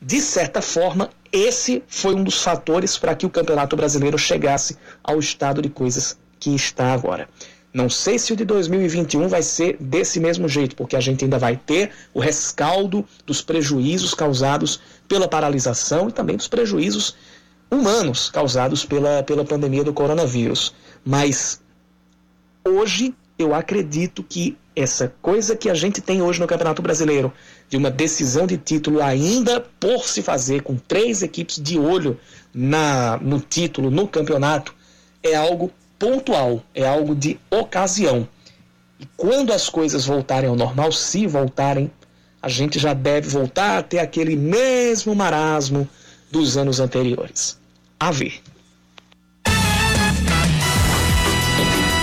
[0.00, 5.18] de certa forma, esse foi um dos fatores para que o Campeonato Brasileiro chegasse ao
[5.18, 7.28] estado de coisas que está agora.
[7.72, 11.38] Não sei se o de 2021 vai ser desse mesmo jeito, porque a gente ainda
[11.38, 17.16] vai ter o rescaldo dos prejuízos causados pela paralisação e também dos prejuízos
[17.70, 20.74] humanos causados pela, pela pandemia do coronavírus.
[21.04, 21.60] Mas
[22.64, 27.32] hoje eu acredito que essa coisa que a gente tem hoje no Campeonato Brasileiro,
[27.68, 32.18] de uma decisão de título ainda por se fazer, com três equipes de olho
[32.52, 34.74] na, no título, no campeonato,
[35.22, 35.70] é algo
[36.00, 38.26] pontual, é algo de ocasião.
[38.98, 41.90] E quando as coisas voltarem ao normal, se voltarem,
[42.42, 45.86] a gente já deve voltar a ter aquele mesmo marasmo
[46.32, 47.58] dos anos anteriores.
[47.98, 48.40] A ver.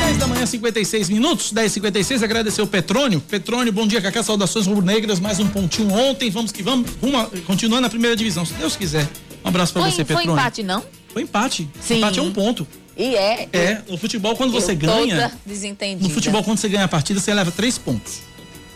[0.04, 3.20] 10 da manhã, 56 minutos, 10 56 agradecer o Petrônio.
[3.20, 7.30] Petrônio, bom dia, Cacá, saudações rubro-negras, mais um pontinho ontem, vamos que vamos, rumo a,
[7.48, 9.10] continuando na primeira divisão, se Deus quiser.
[9.44, 10.34] Um abraço pra Foi, você, foi Petrônio.
[10.34, 10.84] empate, não?
[11.12, 11.68] Foi empate.
[11.82, 11.98] Sim.
[11.98, 12.68] Empate é um ponto.
[12.98, 13.48] E é.
[13.54, 15.32] É, no futebol, quando você ganha.
[15.46, 16.08] desentendida.
[16.08, 18.20] No futebol, quando você ganha a partida, você leva três pontos.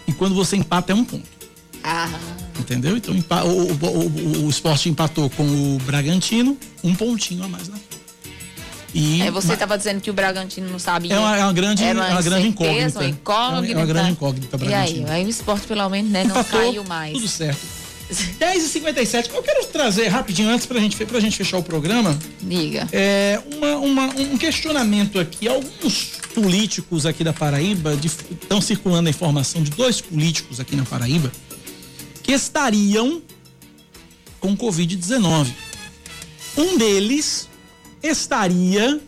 [0.07, 1.27] E quando você empata, é um ponto.
[1.83, 2.07] Ah,
[2.59, 2.95] Entendeu?
[2.95, 7.75] Então o, o, o, o esporte empatou com o Bragantino, um pontinho a mais na
[7.75, 7.91] frente.
[8.93, 11.15] E é, você estava dizendo que o Bragantino não sabia.
[11.15, 12.99] É uma- é uma grande- Era é uma grande incerteza, incógnita.
[12.99, 13.73] uma incógnita.
[13.73, 15.11] É uma grande incógnita, E aí, Bragantino.
[15.11, 17.13] aí o esporte pelo menos né, não Empatou, caiu mais.
[17.13, 17.59] Tudo certo.
[18.39, 22.17] 10 e 57 Eu quero trazer rapidinho, antes pra gente, pra gente fechar o programa,
[22.41, 22.87] Diga.
[22.91, 25.47] é, uma, uma- um questionamento aqui.
[25.47, 31.31] Alguns políticos aqui da Paraíba estão circulando a informação de dois políticos aqui na Paraíba
[32.23, 33.21] que estariam
[34.39, 35.47] com Covid-19.
[36.57, 37.47] Um deles
[38.03, 38.99] estaria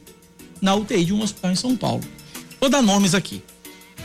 [0.61, 2.03] na UTI de um hospital em São Paulo.
[2.59, 3.41] Vou dar nomes aqui.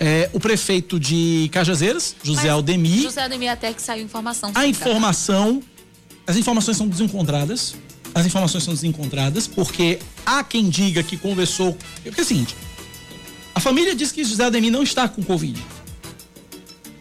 [0.01, 3.03] É, o prefeito de Cajazeiras, José Aldemir.
[3.03, 4.53] José Ademir até que saiu informação.
[4.55, 5.63] A informação,
[6.27, 7.75] as informações são desencontradas.
[8.15, 11.77] As informações são desencontradas porque há quem diga que conversou.
[12.03, 12.55] Porque é o seguinte:
[13.55, 15.61] a família diz que José Ademir não está com Covid.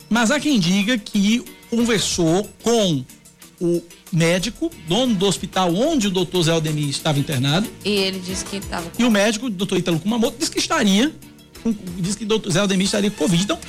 [0.09, 3.03] Mas há quem diga que conversou com
[3.59, 7.67] o médico, dono do hospital onde o doutor Zé Aldemir estava internado.
[7.83, 11.13] E ele disse que estava E o médico, o doutor Ítalo Kumamoto, disse que estaria,
[11.73, 13.43] com- disse que doutor Zé Aldemir estaria com Covid.
[13.43, 13.59] Então,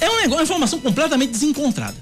[0.00, 1.96] é um negócio, uma informação completamente desencontrada.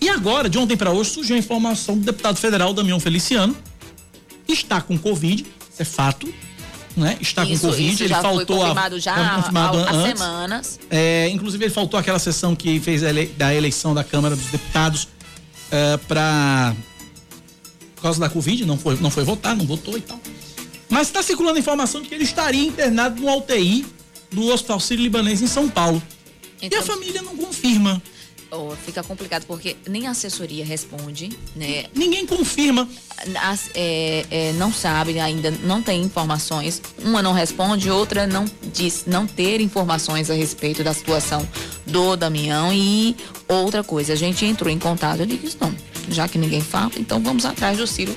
[0.00, 3.56] E agora, de ontem para hoje, surgiu a informação do deputado federal Damião Feliciano,
[4.46, 6.32] que está com Covid, isso é fato,
[6.96, 7.16] né?
[7.20, 10.18] Está isso, com Covid, ele faltou confirmado a, já foi há, confirmado há antes.
[10.18, 10.80] semanas.
[10.90, 14.46] É, inclusive, ele faltou aquela sessão que fez a ele- da eleição da Câmara dos
[14.46, 15.08] Deputados
[16.06, 16.74] para
[17.94, 20.20] por causa da Covid, não foi, não foi votar, não votou e tal.
[20.88, 23.84] Mas está circulando a informação de que ele estaria internado no UTI
[24.30, 26.02] do Hospital Sírio-Libanês em São Paulo.
[26.60, 28.02] e a família não confirma.
[28.50, 31.84] Oh, fica complicado porque nem a assessoria responde, né?
[31.94, 32.88] Ninguém confirma.
[33.42, 36.80] As- é, é, não sabe ainda, não tem informações.
[37.04, 41.46] Uma não responde, outra não diz não ter informações a respeito da situação
[41.84, 42.72] do Damião.
[42.72, 43.14] E
[43.46, 45.74] outra coisa, a gente entrou em contato, eu disse, não,
[46.10, 48.16] já que ninguém fala, então vamos atrás do Ciro,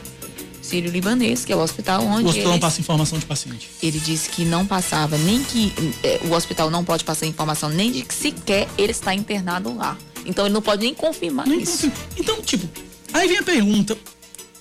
[0.72, 3.70] Ciro Libanês, que é o hospital onde o hospital não passa informação de paciente.
[3.84, 7.92] ele disse que não passava, nem que eh, o hospital não pode passar informação, nem
[7.92, 9.98] de que sequer ele está internado lá.
[10.26, 11.92] Então ele não pode nem confirmar isso.
[12.18, 12.70] Então, tipo,
[13.12, 13.98] aí vem a pergunta: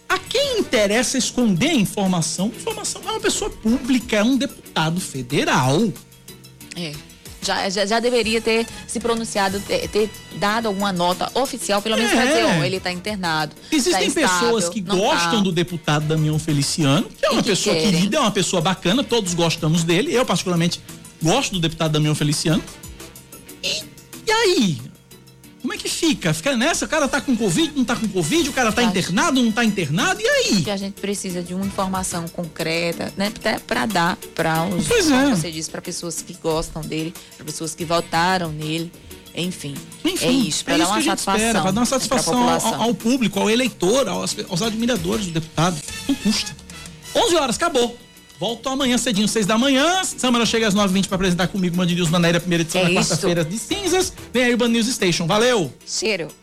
[0.09, 2.49] a quem interessa esconder a informação?
[2.49, 5.93] Informação é uma pessoa pública, é um deputado federal.
[6.75, 6.93] É.
[7.43, 12.13] Já, já, já deveria ter se pronunciado, ter, ter dado alguma nota oficial, pelo menos
[12.13, 12.15] É.
[12.15, 13.55] pra dizer, ó, ele está internado.
[13.73, 15.41] Existem tá pessoas que não gostam tá.
[15.41, 17.91] do deputado Damião Feliciano, que é uma que pessoa querem.
[17.93, 20.13] querida, é uma pessoa bacana, todos gostamos dele.
[20.15, 20.81] Eu, particularmente,
[21.23, 22.63] gosto do deputado Damião Feliciano.
[23.63, 23.83] E,
[24.27, 24.79] e aí?
[25.71, 26.35] Como é que fica?
[26.35, 29.41] Fica nessa, o cara tá com Covid, não tá com Covid, o cara tá internado,
[29.41, 30.63] não tá internado, e aí?
[30.65, 33.29] Que a gente precisa de uma informação concreta, né?
[33.29, 35.31] Até pra dar pra os, Pois como é.
[35.31, 38.91] você disse, pra pessoas que gostam dele, pra pessoas que votaram nele.
[39.33, 41.63] Enfim, Enfim, é isso, pra é dar isso uma satisfação.
[41.63, 45.81] pra dar uma satisfação ao, ao público, ao eleitor, aos, aos admiradores do deputado.
[46.09, 46.57] Não custa.
[47.15, 47.97] 11 horas, acabou.
[48.41, 50.03] Volto amanhã cedinho, 6 da manhã.
[50.03, 52.95] Samara chega às 9h20 pra apresentar comigo o Band News Manaíra, primeira edição É isso.
[52.95, 54.11] quarta-feira de cinzas.
[54.33, 55.27] Vem aí o Band News Station.
[55.27, 55.71] Valeu!
[55.87, 56.29] Cheiro.